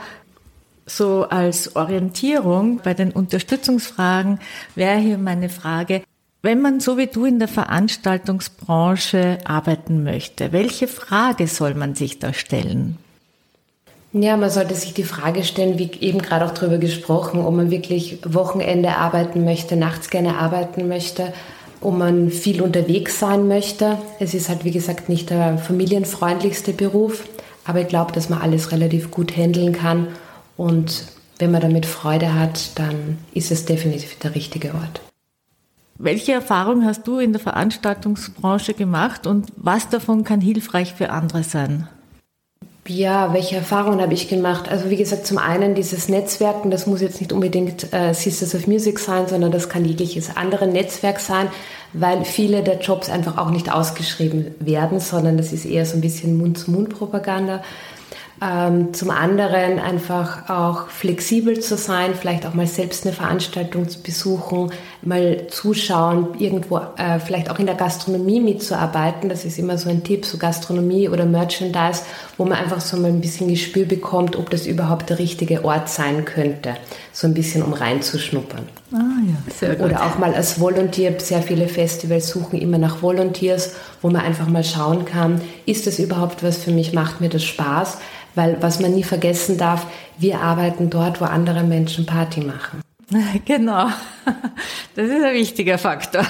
so 0.85 1.27
als 1.29 1.75
Orientierung 1.75 2.81
bei 2.83 2.93
den 2.93 3.11
Unterstützungsfragen 3.11 4.39
wäre 4.75 4.97
hier 4.97 5.17
meine 5.17 5.49
Frage, 5.49 6.03
wenn 6.41 6.61
man 6.61 6.79
so 6.79 6.97
wie 6.97 7.07
du 7.07 7.25
in 7.25 7.39
der 7.39 7.49
Veranstaltungsbranche 7.49 9.39
arbeiten 9.43 10.03
möchte, 10.03 10.53
welche 10.53 10.87
Frage 10.87 11.47
soll 11.47 11.73
man 11.73 11.95
sich 11.95 12.19
da 12.19 12.33
stellen? 12.33 12.97
Ja, 14.11 14.37
man 14.37 14.49
sollte 14.49 14.73
sich 14.73 14.93
die 14.93 15.03
Frage 15.03 15.43
stellen, 15.43 15.77
wie 15.77 15.91
eben 15.99 16.19
gerade 16.19 16.45
auch 16.45 16.53
darüber 16.53 16.79
gesprochen, 16.79 17.41
ob 17.41 17.53
man 17.53 17.69
wirklich 17.69 18.19
Wochenende 18.25 18.95
arbeiten 18.95 19.43
möchte, 19.43 19.75
nachts 19.75 20.09
gerne 20.09 20.37
arbeiten 20.37 20.87
möchte 20.87 21.33
ob 21.81 21.97
man 21.97 22.29
viel 22.29 22.61
unterwegs 22.61 23.19
sein 23.19 23.47
möchte. 23.47 23.97
Es 24.19 24.33
ist 24.33 24.49
halt, 24.49 24.65
wie 24.65 24.71
gesagt, 24.71 25.09
nicht 25.09 25.29
der 25.29 25.57
familienfreundlichste 25.57 26.73
Beruf, 26.73 27.23
aber 27.65 27.81
ich 27.81 27.87
glaube, 27.87 28.11
dass 28.11 28.29
man 28.29 28.41
alles 28.41 28.71
relativ 28.71 29.11
gut 29.11 29.35
handeln 29.35 29.73
kann 29.73 30.07
und 30.57 31.05
wenn 31.39 31.51
man 31.51 31.61
damit 31.61 31.85
Freude 31.85 32.33
hat, 32.33 32.77
dann 32.77 33.17
ist 33.33 33.49
es 33.49 33.65
definitiv 33.65 34.19
der 34.19 34.35
richtige 34.35 34.73
Ort. 34.73 35.01
Welche 35.97 36.33
Erfahrung 36.33 36.85
hast 36.85 37.07
du 37.07 37.19
in 37.19 37.33
der 37.33 37.41
Veranstaltungsbranche 37.41 38.73
gemacht 38.73 39.25
und 39.25 39.47
was 39.55 39.89
davon 39.89 40.23
kann 40.23 40.41
hilfreich 40.41 40.93
für 40.93 41.09
andere 41.09 41.43
sein? 41.43 41.87
Ja, 42.89 43.33
welche 43.33 43.55
Erfahrungen 43.55 44.01
habe 44.01 44.15
ich 44.15 44.29
gemacht? 44.29 44.67
Also 44.67 44.89
wie 44.89 44.95
gesagt, 44.95 45.27
zum 45.27 45.37
einen 45.37 45.75
dieses 45.75 46.09
Netzwerken, 46.09 46.71
das 46.71 46.87
muss 46.87 47.01
jetzt 47.01 47.21
nicht 47.21 47.31
unbedingt 47.31 47.93
äh, 47.93 48.15
Sisters 48.15 48.55
of 48.55 48.65
Music 48.65 48.97
sein, 48.97 49.27
sondern 49.27 49.51
das 49.51 49.69
kann 49.69 49.85
jegliches 49.85 50.35
andere 50.35 50.65
Netzwerk 50.65 51.19
sein, 51.19 51.49
weil 51.93 52.25
viele 52.25 52.63
der 52.63 52.79
Jobs 52.79 53.11
einfach 53.11 53.37
auch 53.37 53.51
nicht 53.51 53.71
ausgeschrieben 53.71 54.55
werden, 54.59 54.99
sondern 54.99 55.37
das 55.37 55.53
ist 55.53 55.65
eher 55.65 55.85
so 55.85 55.97
ein 55.97 56.01
bisschen 56.01 56.35
Mund-zu-Mund-Propaganda. 56.39 57.61
Ähm, 58.41 58.91
zum 58.95 59.11
anderen 59.11 59.77
einfach 59.77 60.49
auch 60.49 60.87
flexibel 60.87 61.59
zu 61.59 61.77
sein, 61.77 62.15
vielleicht 62.19 62.47
auch 62.47 62.55
mal 62.55 62.65
selbst 62.65 63.05
eine 63.05 63.13
Veranstaltung 63.13 63.87
zu 63.87 64.01
besuchen, 64.01 64.71
mal 65.01 65.47
zuschauen, 65.47 66.39
irgendwo 66.39 66.77
äh, 66.97 67.19
vielleicht 67.19 67.49
auch 67.49 67.59
in 67.59 67.65
der 67.65 67.75
Gastronomie 67.75 68.41
mitzuarbeiten. 68.41 69.29
Das 69.29 69.45
ist 69.45 69.57
immer 69.57 69.77
so 69.77 69.89
ein 69.89 70.03
Tipp, 70.03 70.25
so 70.25 70.37
Gastronomie 70.37 71.07
oder 71.07 71.25
Merchandise, 71.25 72.01
wo 72.37 72.45
man 72.45 72.57
einfach 72.57 72.81
so 72.81 72.97
mal 72.97 73.07
ein 73.07 73.21
bisschen 73.21 73.47
Gespür 73.47 73.85
bekommt, 73.85 74.35
ob 74.35 74.49
das 74.49 74.65
überhaupt 74.65 75.09
der 75.09 75.19
richtige 75.19 75.63
Ort 75.63 75.89
sein 75.89 76.25
könnte. 76.25 76.75
So 77.13 77.27
ein 77.27 77.33
bisschen, 77.33 77.63
um 77.63 77.73
reinzuschnuppern. 77.73 78.67
Ah 78.91 78.97
ja, 78.97 79.53
sehr 79.53 79.75
gut. 79.75 79.85
Oder 79.85 80.05
auch 80.05 80.17
mal 80.17 80.33
als 80.33 80.59
Volunteer, 80.59 81.17
sehr 81.19 81.41
viele 81.41 81.67
Festivals 81.67 82.27
suchen 82.27 82.59
immer 82.59 82.77
nach 82.77 83.01
Volunteers, 83.01 83.75
wo 84.01 84.09
man 84.09 84.21
einfach 84.21 84.47
mal 84.47 84.63
schauen 84.63 85.05
kann, 85.05 85.41
ist 85.65 85.87
das 85.87 85.99
überhaupt 85.99 86.43
was 86.43 86.57
für 86.57 86.71
mich, 86.71 86.93
macht 86.93 87.21
mir 87.21 87.29
das 87.29 87.43
Spaß? 87.43 87.99
Weil 88.35 88.57
was 88.61 88.79
man 88.79 88.93
nie 88.93 89.03
vergessen 89.03 89.57
darf, 89.57 89.87
wir 90.17 90.41
arbeiten 90.41 90.89
dort, 90.89 91.21
wo 91.21 91.25
andere 91.25 91.63
Menschen 91.63 92.05
Party 92.05 92.41
machen. 92.41 92.81
Genau, 93.45 93.89
das 94.95 95.07
ist 95.09 95.23
ein 95.23 95.33
wichtiger 95.33 95.77
Faktor. 95.77 96.25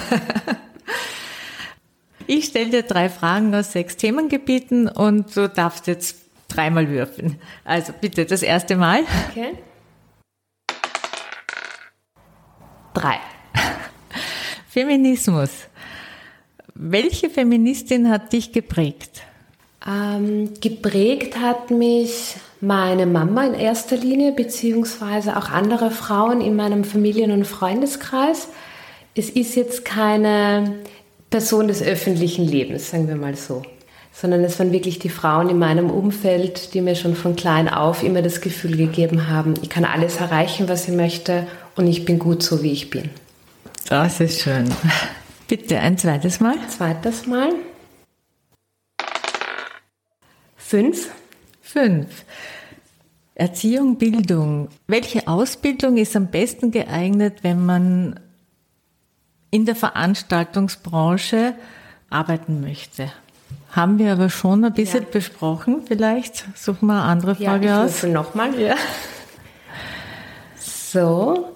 Ich 2.28 2.46
stelle 2.46 2.70
dir 2.70 2.84
drei 2.84 3.10
Fragen 3.10 3.56
aus 3.56 3.72
sechs 3.72 3.98
Themengebieten 3.98 4.88
und 4.88 5.36
du 5.36 5.50
darfst 5.50 5.88
jetzt 5.88 6.18
dreimal 6.48 6.88
würfeln. 6.90 7.42
Also 7.66 7.92
bitte 8.00 8.26
das 8.26 8.44
erste 8.44 8.76
Mal. 8.76 9.02
Okay. 9.30 9.58
Drei. 12.94 13.20
Feminismus. 14.70 15.50
Welche 16.76 17.30
Feministin 17.30 18.10
hat 18.10 18.32
dich 18.32 18.52
geprägt? 18.52 19.24
Ähm, 19.88 20.54
geprägt 20.62 21.40
hat 21.40 21.72
mich 21.72 22.36
meine 22.62 23.06
Mama 23.06 23.46
in 23.46 23.54
erster 23.54 23.96
Linie, 23.96 24.32
beziehungsweise 24.32 25.38
auch 25.38 25.50
andere 25.50 25.92
Frauen 25.92 26.42
in 26.42 26.56
meinem 26.56 26.84
Familien- 26.84 27.32
und 27.32 27.46
Freundeskreis. 27.46 28.50
Es 29.16 29.30
ist 29.30 29.56
jetzt 29.56 29.86
keine 29.86 30.76
Person 31.30 31.68
des 31.68 31.82
öffentlichen 31.82 32.46
Lebens, 32.46 32.90
sagen 32.90 33.08
wir 33.08 33.16
mal 33.16 33.36
so, 33.36 33.62
sondern 34.12 34.44
es 34.44 34.60
waren 34.60 34.72
wirklich 34.72 35.00
die 35.00 35.10
Frauen 35.10 35.50
in 35.50 35.60
meinem 35.60 35.90
Umfeld, 35.90 36.74
die 36.74 36.82
mir 36.82 36.96
schon 36.96 37.16
von 37.16 37.36
klein 37.36 37.70
auf 37.70 38.04
immer 38.04 38.22
das 38.22 38.42
Gefühl 38.42 38.76
gegeben 38.76 39.30
haben, 39.30 39.54
ich 39.62 39.70
kann 39.70 39.86
alles 39.86 40.18
erreichen, 40.18 40.68
was 40.68 40.88
ich 40.88 40.96
möchte 40.96 41.48
und 41.76 41.88
ich 41.88 42.06
bin 42.06 42.20
gut 42.20 42.44
so, 42.44 42.62
wie 42.64 42.72
ich 42.72 42.90
bin. 42.90 43.10
Das 43.88 44.20
ist 44.20 44.42
schön. 44.42 44.70
Bitte 45.48 45.80
ein 45.80 45.98
zweites 45.98 46.40
Mal. 46.40 46.56
Zweites 46.68 47.26
Mal. 47.26 47.50
Fünf. 50.58 51.10
Fünf. 51.72 52.26
Erziehung, 53.36 53.98
Bildung. 54.00 54.70
Welche 54.88 55.28
Ausbildung 55.28 55.98
ist 55.98 56.16
am 56.16 56.26
besten 56.28 56.72
geeignet, 56.72 57.44
wenn 57.44 57.64
man 57.64 58.20
in 59.52 59.68
der 59.68 59.76
Veranstaltungsbranche 59.76 61.54
arbeiten 62.10 62.62
möchte? 62.62 63.12
Haben 63.72 64.00
wir 64.00 64.14
aber 64.14 64.32
schon 64.32 64.66
ein 64.66 64.74
bisschen 64.74 65.04
ja. 65.04 65.10
besprochen. 65.12 65.84
Vielleicht 65.86 66.44
suchen 66.58 66.88
wir 66.88 66.94
eine 66.94 67.04
andere 67.04 67.36
Frage 67.36 67.68
ja, 67.68 67.86
ich 67.86 67.94
aus. 67.94 68.04
Nochmal, 68.04 68.60
ja. 68.60 68.76
So. 70.58 71.56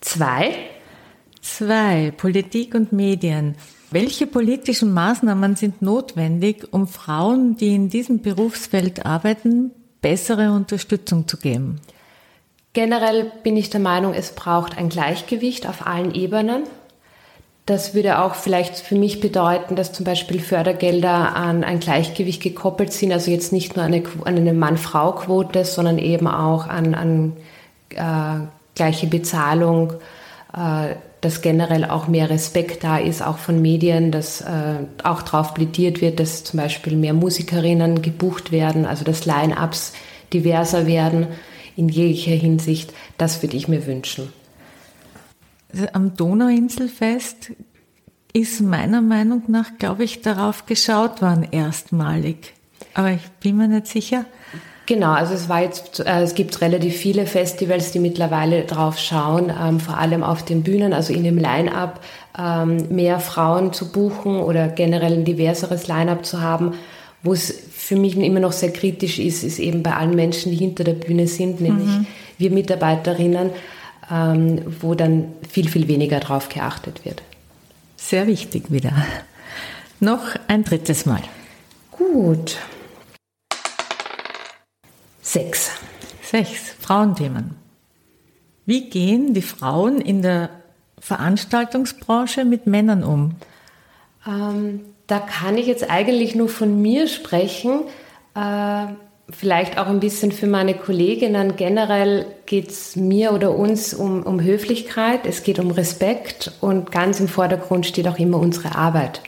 Zwei. 0.00 0.70
Zwei. 1.40 2.12
Politik 2.16 2.74
und 2.74 2.90
Medien. 2.92 3.54
Welche 3.90 4.26
politischen 4.26 4.92
Maßnahmen 4.92 5.56
sind 5.56 5.80
notwendig, 5.80 6.68
um 6.72 6.86
Frauen, 6.86 7.56
die 7.56 7.74
in 7.74 7.88
diesem 7.88 8.20
Berufsfeld 8.20 9.06
arbeiten, 9.06 9.70
bessere 10.02 10.52
Unterstützung 10.52 11.26
zu 11.26 11.38
geben? 11.38 11.80
Generell 12.74 13.32
bin 13.42 13.56
ich 13.56 13.70
der 13.70 13.80
Meinung, 13.80 14.12
es 14.12 14.32
braucht 14.32 14.76
ein 14.76 14.90
Gleichgewicht 14.90 15.66
auf 15.66 15.86
allen 15.86 16.14
Ebenen. 16.14 16.64
Das 17.64 17.94
würde 17.94 18.20
auch 18.20 18.34
vielleicht 18.34 18.76
für 18.76 18.94
mich 18.94 19.20
bedeuten, 19.20 19.74
dass 19.74 19.92
zum 19.92 20.04
Beispiel 20.04 20.40
Fördergelder 20.40 21.34
an 21.34 21.64
ein 21.64 21.80
Gleichgewicht 21.80 22.42
gekoppelt 22.42 22.92
sind, 22.92 23.12
also 23.12 23.30
jetzt 23.30 23.52
nicht 23.52 23.74
nur 23.74 23.86
eine, 23.86 24.02
an 24.24 24.36
eine 24.36 24.52
Mann-Frau-Quote, 24.52 25.64
sondern 25.64 25.98
eben 25.98 26.28
auch 26.28 26.66
an, 26.66 26.94
an 26.94 27.36
äh, 27.90 28.46
gleiche 28.74 29.06
Bezahlung, 29.06 29.94
äh, 30.54 30.94
dass 31.20 31.42
generell 31.42 31.84
auch 31.84 32.06
mehr 32.06 32.30
Respekt 32.30 32.84
da 32.84 32.98
ist, 32.98 33.22
auch 33.22 33.38
von 33.38 33.60
Medien, 33.60 34.12
dass 34.12 34.40
äh, 34.40 34.76
auch 35.02 35.22
darauf 35.22 35.54
plädiert 35.54 36.00
wird, 36.00 36.20
dass 36.20 36.44
zum 36.44 36.58
Beispiel 36.58 36.96
mehr 36.96 37.14
Musikerinnen 37.14 38.02
gebucht 38.02 38.52
werden, 38.52 38.86
also 38.86 39.04
dass 39.04 39.26
Line-ups 39.26 39.92
diverser 40.32 40.86
werden 40.86 41.26
in 41.76 41.88
jeglicher 41.88 42.32
Hinsicht. 42.32 42.92
Das 43.16 43.42
würde 43.42 43.56
ich 43.56 43.68
mir 43.68 43.86
wünschen. 43.86 44.32
Am 45.92 46.16
Donauinselfest 46.16 47.52
ist 48.32 48.60
meiner 48.60 49.02
Meinung 49.02 49.42
nach, 49.48 49.78
glaube 49.78 50.04
ich, 50.04 50.22
darauf 50.22 50.66
geschaut 50.66 51.20
worden 51.20 51.46
erstmalig. 51.50 52.54
Aber 52.94 53.10
ich 53.10 53.26
bin 53.40 53.56
mir 53.56 53.68
nicht 53.68 53.86
sicher. 53.86 54.24
Genau, 54.88 55.12
also 55.12 55.34
es 55.34 55.50
war 55.50 55.60
jetzt, 55.60 56.00
äh, 56.00 56.22
es 56.22 56.34
gibt 56.34 56.62
relativ 56.62 56.96
viele 56.96 57.26
Festivals, 57.26 57.92
die 57.92 57.98
mittlerweile 57.98 58.64
drauf 58.64 58.98
schauen, 58.98 59.52
ähm, 59.54 59.80
vor 59.80 59.98
allem 59.98 60.22
auf 60.22 60.42
den 60.42 60.62
Bühnen, 60.62 60.94
also 60.94 61.12
in 61.12 61.24
dem 61.24 61.36
Line-up 61.36 62.00
ähm, 62.38 62.88
mehr 62.88 63.20
Frauen 63.20 63.74
zu 63.74 63.92
buchen 63.92 64.40
oder 64.40 64.68
generell 64.68 65.12
ein 65.12 65.26
diverseres 65.26 65.88
Line-up 65.88 66.24
zu 66.24 66.40
haben. 66.40 66.72
Wo 67.22 67.34
es 67.34 67.54
für 67.70 67.96
mich 67.96 68.16
immer 68.16 68.40
noch 68.40 68.52
sehr 68.52 68.72
kritisch 68.72 69.18
ist, 69.18 69.44
ist 69.44 69.58
eben 69.58 69.82
bei 69.82 69.94
allen 69.94 70.16
Menschen, 70.16 70.52
die 70.52 70.56
hinter 70.56 70.84
der 70.84 70.94
Bühne 70.94 71.26
sind, 71.26 71.60
nämlich 71.60 71.86
mhm. 71.86 72.06
wir 72.38 72.50
Mitarbeiterinnen, 72.50 73.50
ähm, 74.10 74.62
wo 74.80 74.94
dann 74.94 75.32
viel, 75.50 75.68
viel 75.68 75.86
weniger 75.86 76.18
drauf 76.18 76.48
geachtet 76.48 77.04
wird. 77.04 77.22
Sehr 77.98 78.26
wichtig 78.26 78.72
wieder. 78.72 78.92
Noch 80.00 80.34
ein 80.46 80.64
drittes 80.64 81.04
Mal. 81.04 81.20
Gut. 81.90 82.56
Sechs. 85.28 85.70
Sechs. 86.22 86.74
Frauenthemen. 86.80 87.54
Wie 88.64 88.88
gehen 88.88 89.34
die 89.34 89.42
Frauen 89.42 90.00
in 90.00 90.22
der 90.22 90.48
Veranstaltungsbranche 90.98 92.46
mit 92.46 92.66
Männern 92.66 93.04
um? 93.04 93.34
Ähm, 94.26 94.86
da 95.06 95.18
kann 95.18 95.58
ich 95.58 95.66
jetzt 95.66 95.90
eigentlich 95.90 96.34
nur 96.34 96.48
von 96.48 96.80
mir 96.80 97.08
sprechen. 97.08 97.82
Äh, 98.34 98.86
vielleicht 99.28 99.76
auch 99.76 99.88
ein 99.88 100.00
bisschen 100.00 100.32
für 100.32 100.46
meine 100.46 100.72
Kolleginnen. 100.72 101.56
Generell 101.56 102.24
geht 102.46 102.70
es 102.70 102.96
mir 102.96 103.34
oder 103.34 103.54
uns 103.54 103.92
um, 103.92 104.22
um 104.22 104.40
Höflichkeit, 104.40 105.26
es 105.26 105.42
geht 105.42 105.58
um 105.58 105.70
Respekt 105.70 106.52
und 106.62 106.90
ganz 106.90 107.20
im 107.20 107.28
Vordergrund 107.28 107.84
steht 107.84 108.08
auch 108.08 108.18
immer 108.18 108.38
unsere 108.38 108.76
Arbeit. 108.76 109.20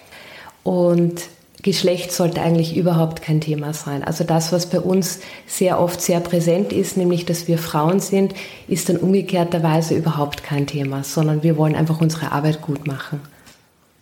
Und 0.63 1.29
Geschlecht 1.63 2.13
sollte 2.13 2.41
eigentlich 2.41 2.77
überhaupt 2.77 3.23
kein 3.23 3.41
Thema 3.41 3.75
sein. 3.75 4.03
Also 4.03 4.25
das, 4.25 4.53
was 4.53 4.67
bei 4.67 4.81
uns 4.81 5.21
sehr 5.47 5.79
oft 5.79 6.01
sehr 6.01 6.21
präsent 6.21 6.73
ist, 6.73 6.97
nämlich 6.97 7.27
dass 7.27 7.49
wir 7.49 7.59
Frauen 7.59 8.01
sind, 8.01 8.35
ist 8.69 8.89
dann 8.89 8.97
umgekehrterweise 8.97 9.95
überhaupt 9.95 10.43
kein 10.43 10.67
Thema, 10.67 11.05
sondern 11.05 11.43
wir 11.43 11.57
wollen 11.57 11.75
einfach 11.75 12.01
unsere 12.01 12.33
Arbeit 12.33 12.63
gut 12.63 12.87
machen. 12.87 13.21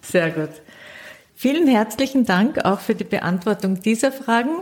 Sehr 0.03 0.31
gut. 0.31 0.51
Vielen 1.35 1.68
herzlichen 1.68 2.25
Dank 2.25 2.64
auch 2.64 2.81
für 2.81 2.94
die 2.94 3.05
Beantwortung 3.05 3.81
dieser 3.81 4.12
Fragen 4.12 4.61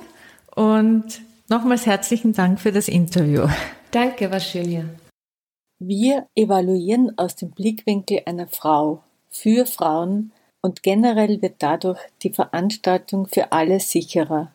und 0.54 1.04
nochmals 1.48 1.86
herzlichen 1.86 2.32
Dank 2.32 2.60
für 2.60 2.72
das 2.72 2.88
Interview. 2.88 3.46
Danke, 3.90 4.30
war 4.30 4.40
schön 4.40 4.66
hier. 4.66 4.88
Wir 5.78 6.26
evaluieren 6.34 7.12
aus 7.18 7.36
dem 7.36 7.50
Blickwinkel 7.50 8.22
einer 8.24 8.46
Frau 8.46 9.02
für 9.30 9.66
Frauen 9.66 10.32
und 10.66 10.82
generell 10.82 11.40
wird 11.42 11.54
dadurch 11.60 12.00
die 12.24 12.30
Veranstaltung 12.30 13.28
für 13.28 13.52
alle 13.52 13.78
sicherer, 13.78 14.50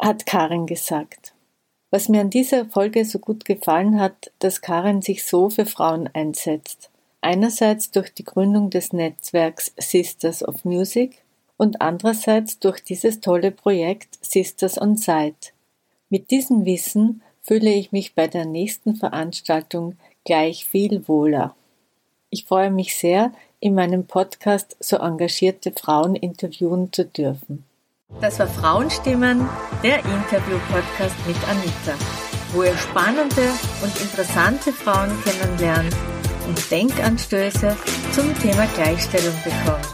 hat 0.00 0.26
Karin 0.26 0.66
gesagt. 0.66 1.34
Was 1.92 2.08
mir 2.08 2.20
an 2.20 2.30
dieser 2.30 2.66
Folge 2.66 3.04
so 3.04 3.20
gut 3.20 3.44
gefallen 3.44 4.00
hat, 4.00 4.32
dass 4.40 4.60
Karin 4.60 5.02
sich 5.02 5.24
so 5.24 5.50
für 5.50 5.64
Frauen 5.64 6.10
einsetzt. 6.12 6.90
Einerseits 7.20 7.92
durch 7.92 8.12
die 8.12 8.24
Gründung 8.24 8.70
des 8.70 8.92
Netzwerks 8.92 9.72
Sisters 9.76 10.42
of 10.42 10.64
Music 10.64 11.22
und 11.56 11.80
andererseits 11.80 12.58
durch 12.58 12.82
dieses 12.82 13.20
tolle 13.20 13.52
Projekt 13.52 14.18
Sisters 14.20 14.80
on 14.80 14.96
Site. 14.96 15.52
Mit 16.10 16.32
diesem 16.32 16.64
Wissen 16.64 17.22
fühle 17.40 17.70
ich 17.70 17.92
mich 17.92 18.16
bei 18.16 18.26
der 18.26 18.46
nächsten 18.46 18.96
Veranstaltung 18.96 19.96
gleich 20.24 20.64
viel 20.64 21.06
wohler. 21.06 21.54
Ich 22.30 22.46
freue 22.46 22.72
mich 22.72 22.96
sehr, 22.96 23.32
in 23.62 23.76
meinem 23.76 24.06
Podcast 24.06 24.76
so 24.80 24.96
engagierte 24.96 25.70
Frauen 25.70 26.16
interviewen 26.16 26.92
zu 26.92 27.04
dürfen. 27.04 27.64
Das 28.20 28.40
war 28.40 28.48
Frauenstimmen, 28.48 29.48
der 29.84 29.98
Interview-Podcast 29.98 31.14
mit 31.28 31.36
Anita, 31.48 31.94
wo 32.52 32.64
ihr 32.64 32.76
spannende 32.76 33.48
und 33.82 34.00
interessante 34.00 34.72
Frauen 34.72 35.10
kennenlernt 35.22 35.94
und 36.48 36.70
Denkanstöße 36.70 37.76
zum 38.12 38.36
Thema 38.40 38.66
Gleichstellung 38.74 39.34
bekommt. 39.44 39.86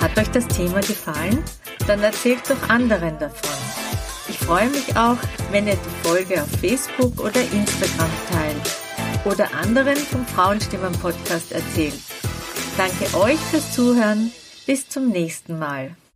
Hat 0.00 0.18
euch 0.18 0.30
das 0.32 0.48
Thema 0.48 0.80
gefallen? 0.80 1.42
Dann 1.86 2.02
erzählt 2.02 2.50
doch 2.50 2.68
anderen 2.68 3.16
davon. 3.20 3.56
Ich 4.28 4.38
freue 4.38 4.68
mich 4.70 4.96
auch, 4.96 5.18
wenn 5.52 5.68
ihr 5.68 5.76
die 5.76 6.08
Folge 6.08 6.42
auf 6.42 6.50
Facebook 6.60 7.20
oder 7.20 7.40
Instagram 7.40 8.10
teilt 8.32 8.76
oder 9.24 9.54
anderen 9.54 9.96
vom 9.96 10.26
Frauenstimmen 10.26 10.92
Podcast 10.94 11.52
erzählt. 11.52 11.94
Danke 12.76 13.16
euch 13.16 13.38
fürs 13.38 13.72
Zuhören. 13.72 14.30
Bis 14.66 14.86
zum 14.86 15.08
nächsten 15.08 15.58
Mal. 15.58 15.96